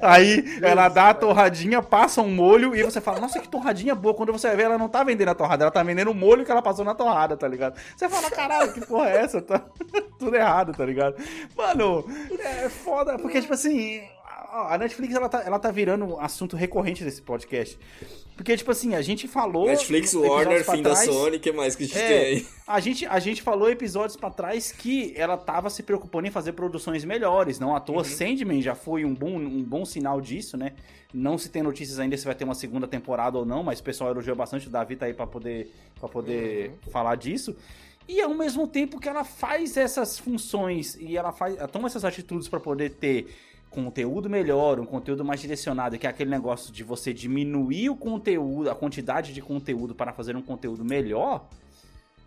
[0.00, 4.14] Aí ela dá a torradinha, passa um molho e você fala, nossa, que torradinha boa.
[4.14, 6.50] Quando você ver, ela não tá vendendo a torrada, ela tá vendendo o molho que
[6.50, 7.78] ela passou na torrada, tá ligado?
[7.96, 9.42] Você fala, caralho, que porra é essa?
[9.42, 9.62] Tá
[10.18, 11.16] tudo errado, tá ligado?
[11.56, 12.04] Mano,
[12.38, 14.02] é foda, porque, tipo assim,
[14.50, 17.78] a Netflix ela tá, ela tá virando um assunto recorrente desse podcast.
[18.36, 19.66] Porque, tipo assim, a gente falou.
[19.66, 22.46] Netflix, Warner, fim da trás- Sony, o que mais que a gente tem é, aí?
[22.66, 26.52] a gente, a gente falou episódios pra trás que ela tava se preocupando em fazer
[26.52, 27.58] produções melhores.
[27.58, 27.84] Não à Uhum.
[27.84, 30.72] toa, Sandman já foi um bom, um bom sinal disso, né?
[31.12, 33.82] Não se tem notícias ainda se vai ter uma segunda temporada ou não, mas o
[33.82, 34.68] pessoal elogiou bastante.
[34.68, 36.92] O Davi tá aí pra poder, pra poder Uhum.
[36.92, 37.56] falar disso.
[38.06, 42.04] E ao mesmo tempo que ela faz essas funções e ela faz, ela toma essas
[42.04, 43.26] atitudes pra poder ter
[43.70, 48.70] conteúdo melhor, um conteúdo mais direcionado, que é aquele negócio de você diminuir o conteúdo,
[48.70, 51.48] a quantidade de conteúdo para fazer um conteúdo melhor.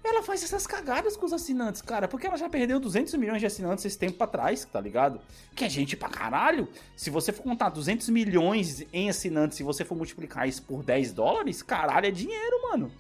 [0.04, 3.46] Ela faz essas cagadas com os assinantes, cara, porque ela já perdeu 200 milhões de
[3.46, 5.22] assinantes esse tempo pra trás, tá ligado?
[5.56, 6.68] Que é gente pra caralho.
[6.96, 11.14] Se você for contar 200 milhões em assinantes, se você for multiplicar isso por 10
[11.14, 12.92] dólares, caralho, é dinheiro, mano.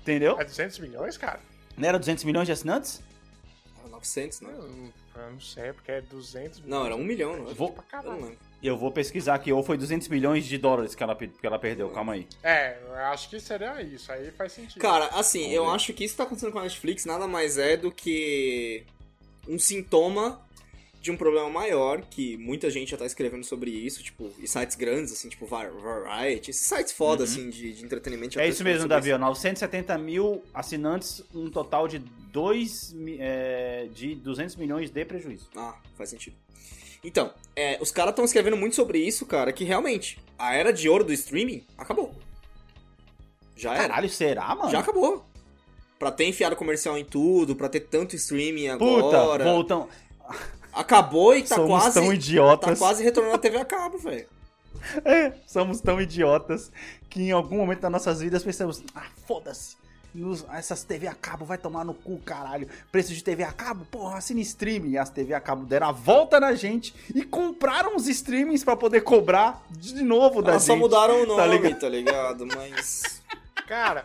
[0.00, 0.38] Entendeu?
[0.40, 1.40] É 200 milhões, cara?
[1.76, 3.00] Não era 200 milhões de assinantes?
[3.88, 4.52] 900, né?
[5.14, 6.70] Eu não, sei, porque é 200 milhões.
[6.80, 7.54] Não, era um milhão, não é?
[7.54, 8.38] Vou- pra Eu caralho.
[8.62, 11.90] Eu vou pesquisar aqui, ou foi 200 milhões de dólares que ela, que ela perdeu,
[11.90, 12.28] calma aí.
[12.44, 14.80] É, eu acho que seria isso, aí faz sentido.
[14.80, 15.72] Cara, assim, eu ver.
[15.72, 18.84] acho que isso que tá acontecendo com a Netflix nada mais é do que
[19.48, 20.40] um sintoma
[21.02, 24.76] de um problema maior, que muita gente já tá escrevendo sobre isso, tipo, e sites
[24.76, 28.38] grandes, assim, tipo Var- Variety, esses sites foda, assim, de, de entretenimento.
[28.38, 34.54] É isso mesmo, Davi, ó, 970 mil assinantes, um total de, dois, é, de 200
[34.54, 35.48] milhões de prejuízo.
[35.56, 36.36] Ah, faz sentido.
[37.02, 40.88] Então, é, os caras estão escrevendo muito sobre isso, cara, que realmente a era de
[40.88, 42.14] ouro do streaming acabou.
[43.56, 43.88] Já era.
[43.88, 44.70] Caralho, será, mano?
[44.70, 45.26] Já acabou.
[45.98, 49.42] Pra ter enfiado comercial em tudo, pra ter tanto streaming Puta, agora.
[49.44, 49.88] voltam.
[50.72, 51.94] Acabou e tá Somos quase.
[52.00, 52.78] tão idiotas.
[52.78, 54.26] Tá quase retornando a TV a cabo, velho.
[55.04, 56.72] É, somos tão idiotas
[57.08, 59.76] que em algum momento das nossas vidas pensamos, ah, foda-se.
[60.52, 62.68] essas TV a cabo vai tomar no cu, caralho.
[62.90, 64.90] Preço de TV a cabo, porra, assina streaming.
[64.92, 68.74] E as TV a cabo deram a volta na gente e compraram os streamings pra
[68.76, 70.74] poder cobrar de novo da Elas gente.
[70.74, 71.80] só mudaram o tá nome, ligado?
[71.80, 72.46] tá ligado?
[72.46, 73.22] Mas.
[73.68, 74.04] Cara,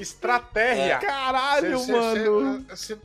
[0.00, 0.98] estratégia.
[0.98, 2.64] Caralho, Cê- cê- mano.
[2.70, 2.98] cê- cê-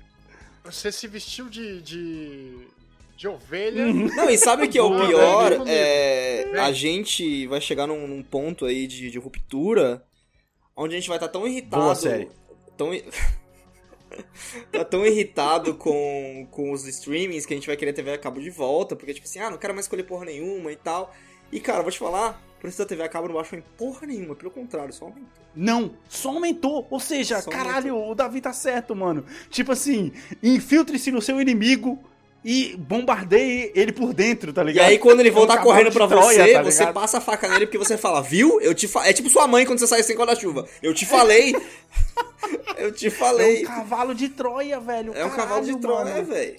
[0.63, 2.67] Você se vestiu de, de,
[3.15, 3.85] de ovelha.
[3.85, 4.07] Uhum.
[4.15, 5.67] Não, e sabe o que é o pior?
[5.67, 6.59] É.
[6.59, 10.03] A gente vai chegar num, num ponto aí de, de ruptura
[10.75, 11.83] onde a gente vai estar tão irritado.
[11.83, 12.29] Boa série.
[12.77, 12.89] Tão.
[14.71, 18.41] tá tão irritado com, com os streamings que a gente vai querer TV a cabo
[18.41, 21.13] de volta, porque tipo assim, ah, não quero mais escolher porra nenhuma e tal.
[21.51, 23.63] E cara, eu vou te falar, o preço da TV a cabo não baixou em
[23.77, 25.43] porra nenhuma, pelo contrário, só aumentou.
[25.55, 26.87] Não, só aumentou.
[26.89, 29.23] Ou seja, Só caralho, o Davi tá certo, mano.
[29.49, 30.11] Tipo assim,
[30.41, 32.03] infiltre-se no seu inimigo
[32.43, 34.89] e bombardeie ele por dentro, tá E ligado?
[34.89, 37.65] aí, quando ele É voltar correndo pra Troia, você, tá você passa a faca nele
[37.65, 38.59] porque você fala, viu?
[38.61, 39.07] Eu te fa...
[39.07, 40.67] É tipo sua mãe quando você sai sem guarda-chuva.
[40.81, 41.55] Eu te falei.
[42.77, 43.63] Eu te É falei.
[43.63, 45.13] um cavalo de Troia, velho.
[45.15, 46.25] É um cavalo de Caralho, Troia, mano.
[46.25, 46.55] velho.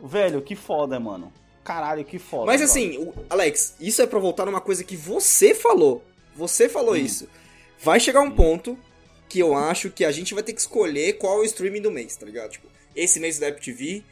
[0.00, 1.32] Velho, que foda, mano.
[1.64, 2.46] Caralho, que foda.
[2.46, 6.02] Mas assim, o- Alex, isso é pra voltar numa coisa que você falou.
[6.34, 6.98] Você falou Hum.
[6.98, 7.28] isso.
[7.80, 8.76] Vai chegar um ponto
[9.28, 11.90] que eu acho que a gente vai ter que escolher qual é o streaming do
[11.90, 12.50] mês, tá ligado?
[12.50, 14.02] Tipo, esse mês é do Apple TV,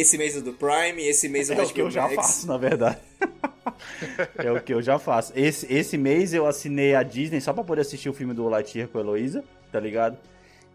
[0.00, 2.14] esse mês é do Prime, esse mês é do É o que eu já Max.
[2.16, 2.98] faço, na verdade.
[4.36, 5.32] é o que eu já faço.
[5.36, 8.88] Esse, esse mês eu assinei a Disney só pra poder assistir o filme do Lightyear
[8.88, 10.16] com a Heloísa, tá ligado?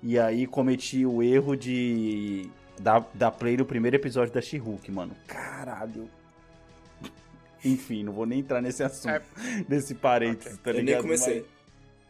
[0.03, 2.49] E aí cometi o erro de
[2.79, 5.15] dar, dar play no primeiro episódio da She-Hulk, mano.
[5.27, 6.09] Caralho.
[7.63, 9.21] Enfim, não vou nem entrar nesse assunto, É.
[9.69, 10.93] nesse parênteses, tá Eu ligado?
[10.93, 11.39] nem comecei.
[11.39, 11.45] Eu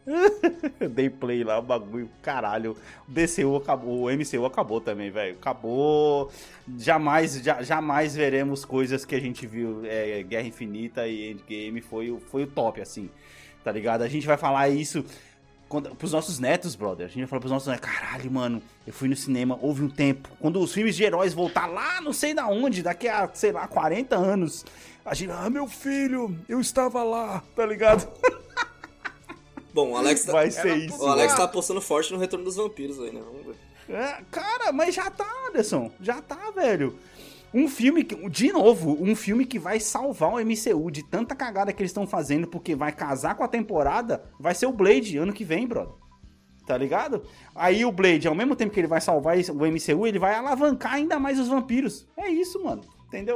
[0.92, 2.76] dei play lá, o bagulho, caralho.
[3.08, 5.36] O DCU acabou, o MCU acabou também, velho.
[5.40, 6.32] Acabou.
[6.78, 9.82] Jamais, ja- jamais veremos coisas que a gente viu.
[9.86, 13.10] é, Guerra Infinita e Endgame foi, foi o top, assim.
[13.64, 14.02] Tá ligado?
[14.02, 15.06] A gente vai falar isso
[15.70, 17.06] quando, pros nossos netos, brother.
[17.06, 19.90] A gente vai falar pros nossos netos, caralho, mano, eu fui no cinema, houve um
[19.90, 20.30] tempo.
[20.40, 23.68] Quando os filmes de heróis voltar lá, não sei da onde, daqui a, sei lá,
[23.68, 24.66] 40 anos,
[25.06, 28.12] a gente, ah, meu filho, eu estava lá, tá ligado?
[29.74, 31.02] Bom, o Alex tá, Vai ser isso.
[31.02, 33.22] o Alex tá apostando forte no Retorno dos Vampiros aí, né?
[33.24, 33.56] Vamos ver.
[33.96, 35.92] É, cara, mas já tá, Anderson.
[36.00, 36.98] Já tá, velho.
[37.54, 41.74] Um filme, que- de novo, um filme que vai salvar o MCU de tanta cagada
[41.74, 45.34] que eles estão fazendo, porque vai casar com a temporada, vai ser o Blade ano
[45.34, 45.94] que vem, brother.
[46.66, 47.24] Tá ligado?
[47.54, 50.94] Aí o Blade, ao mesmo tempo que ele vai salvar o MCU, ele vai alavancar
[50.94, 52.08] ainda mais os vampiros.
[52.16, 52.84] É isso, mano.
[53.08, 53.36] Entendeu?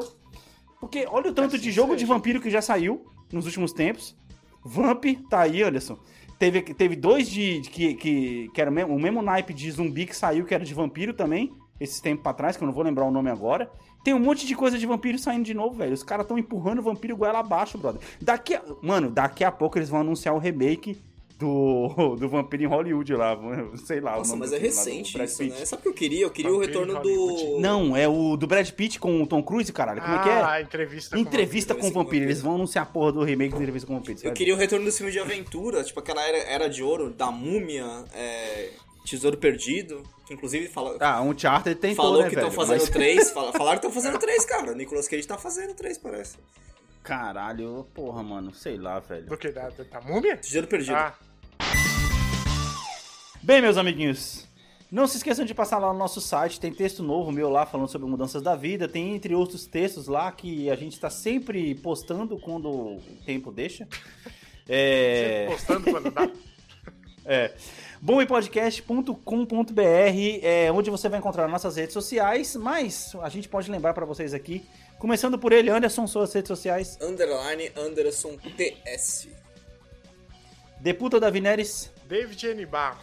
[0.80, 4.16] Porque olha o tanto de jogo de vampiro que já saiu nos últimos tempos.
[4.64, 6.00] Vamp, tá aí, Anderson.
[6.38, 10.46] Teve, teve dois de, que, que, que era o mesmo, naipe de zumbi que saiu,
[10.46, 13.12] que era de vampiro também, esses tempos pra trás, que eu não vou lembrar o
[13.12, 13.70] nome agora.
[14.04, 15.94] Tem um monte de coisa de vampiro saindo de novo, velho.
[15.94, 18.02] Os caras tão empurrando o vampiro goela abaixo, brother.
[18.22, 20.98] Daqui a, mano, daqui a pouco eles vão anunciar o remake
[21.38, 23.38] do, do vampiro em Hollywood lá,
[23.86, 24.16] sei lá.
[24.16, 25.50] o Nossa, nome mas do é filme lá, do recente isso, Pitt.
[25.60, 25.66] né?
[25.66, 26.22] Sabe o que eu queria?
[26.24, 27.60] Eu queria o Vampiro retorno do.
[27.60, 30.02] Não, é o do Brad Pitt com o Tom Cruise, caralho.
[30.02, 30.42] Como é que é?
[30.44, 32.26] Ah, entrevista com Entrevista com o Entrevista com vampiro.
[32.26, 34.20] o Eles vão anunciar a porra do remake do Entrevista com o vampiro.
[34.24, 37.30] Eu queria o retorno dos filmes de aventura, tipo aquela era, era de ouro da
[37.32, 38.70] múmia, é,
[39.06, 42.90] Tesouro Perdido, que inclusive fala, Ah, um Uncharted tentou, falou né, que estão fazendo Mas-
[42.90, 43.30] três.
[43.32, 44.72] fala- falaram que estão fazendo três, cara.
[44.72, 46.38] O Nicolas Cage tá fazendo três, parece.
[47.04, 49.28] Caralho, porra, mano, sei lá, velho.
[49.28, 49.50] Do que?
[49.52, 50.36] Da, da, da múmia?
[50.38, 50.96] Tesouro Perdido.
[50.96, 51.14] Ah,
[53.46, 54.48] Bem, meus amiguinhos,
[54.92, 57.88] não se esqueçam de passar lá no nosso site, tem texto novo meu lá falando
[57.88, 62.40] sobre mudanças da vida, tem entre outros textos lá que a gente está sempre postando
[62.40, 63.88] quando o tempo deixa.
[64.68, 65.46] É...
[65.48, 66.28] postando quando dá.
[67.24, 67.54] É.
[68.02, 69.82] Bompodcast.com.br
[70.42, 74.34] é onde você vai encontrar nossas redes sociais, mas a gente pode lembrar pra vocês
[74.34, 74.66] aqui,
[74.98, 79.28] começando por ele, Anderson, suas redes sociais, Underline Anderson TS.
[80.80, 81.92] Deputa da Vineres.
[82.08, 82.66] David N.
[82.68, 83.00] Barr,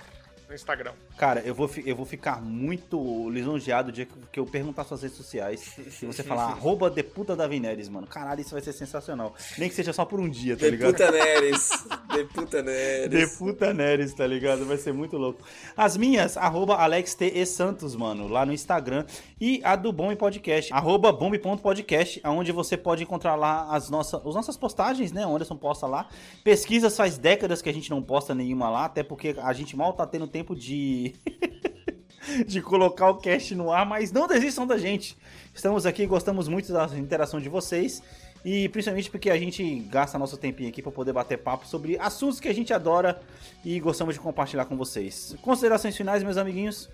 [0.53, 0.95] no Instagram.
[1.17, 5.17] Cara, eu vou, eu vou ficar muito lisonjeado o dia que eu perguntar suas redes
[5.17, 8.07] sociais e você falar arroba Deputa da Vineres, mano.
[8.07, 9.35] Caralho, isso vai ser sensacional.
[9.59, 10.93] Nem que seja só por um dia, tá ligado?
[10.93, 11.71] Deputa Neres.
[12.15, 13.11] Deputa Neres.
[13.11, 14.65] Deputa Neres, tá ligado?
[14.65, 15.43] Vai ser muito louco.
[15.77, 17.27] As minhas, arroba Alex T.
[17.27, 17.47] E.
[17.47, 19.05] Santos, mano, lá no Instagram.
[19.41, 24.35] E a do Bombe Podcast, arroba bombe.podcast, onde você pode encontrar lá as nossas, as
[24.35, 25.27] nossas postagens, né?
[25.27, 26.09] O Anderson posta lá.
[26.45, 29.93] Pesquisas faz décadas que a gente não posta nenhuma lá, até porque a gente mal
[29.93, 31.02] tá tendo tempo de.
[32.47, 35.17] de colocar o cast no ar, mas não desistam da gente.
[35.55, 38.03] Estamos aqui, gostamos muito da interação de vocês.
[38.45, 42.41] E principalmente porque a gente gasta nosso tempinho aqui para poder bater papo sobre assuntos
[42.41, 43.21] que a gente adora
[43.65, 45.37] e gostamos de compartilhar com vocês.
[45.43, 46.91] Considerações finais, meus amiguinhos?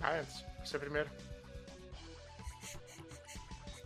[0.00, 0.44] Ah, antes.
[0.62, 1.08] Você primeiro.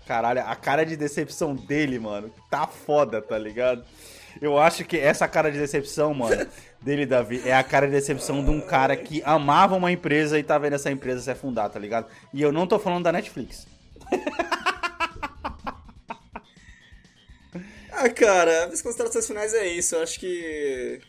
[0.06, 3.84] Caralho, a cara de decepção dele, mano, tá foda, tá ligado?
[4.40, 6.46] Eu acho que essa cara de decepção, mano,
[6.80, 10.42] dele, Davi, é a cara de decepção de um cara que amava uma empresa e
[10.42, 12.06] tá vendo essa empresa se afundar, tá ligado?
[12.32, 13.66] E eu não tô falando da Netflix.
[18.00, 19.96] Ah, cara, as considerações finais é isso.
[19.96, 21.00] Eu acho que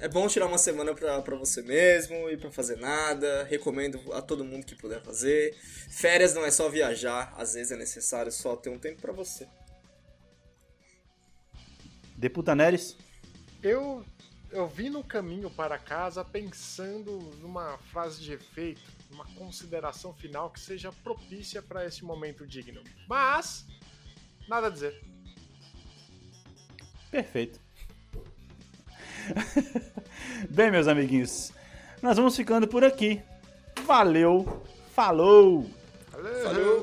[0.00, 3.44] é bom tirar uma semana pra, pra você mesmo e pra fazer nada.
[3.44, 5.56] Recomendo a todo mundo que puder fazer.
[5.88, 9.46] Férias não é só viajar, às vezes é necessário só ter um tempo pra você.
[12.16, 12.96] Deputa Neres?
[13.62, 14.04] Eu,
[14.50, 20.60] eu vim no caminho para casa pensando numa frase de efeito, numa consideração final que
[20.60, 22.82] seja propícia para esse momento digno.
[23.08, 23.66] Mas,
[24.48, 25.00] nada a dizer.
[27.10, 27.60] Perfeito.
[30.50, 31.52] Bem, meus amiguinhos,
[32.00, 33.22] nós vamos ficando por aqui.
[33.84, 34.62] Valeu,
[34.94, 35.68] falou!
[36.10, 36.42] Valeu!
[36.42, 36.75] Falou!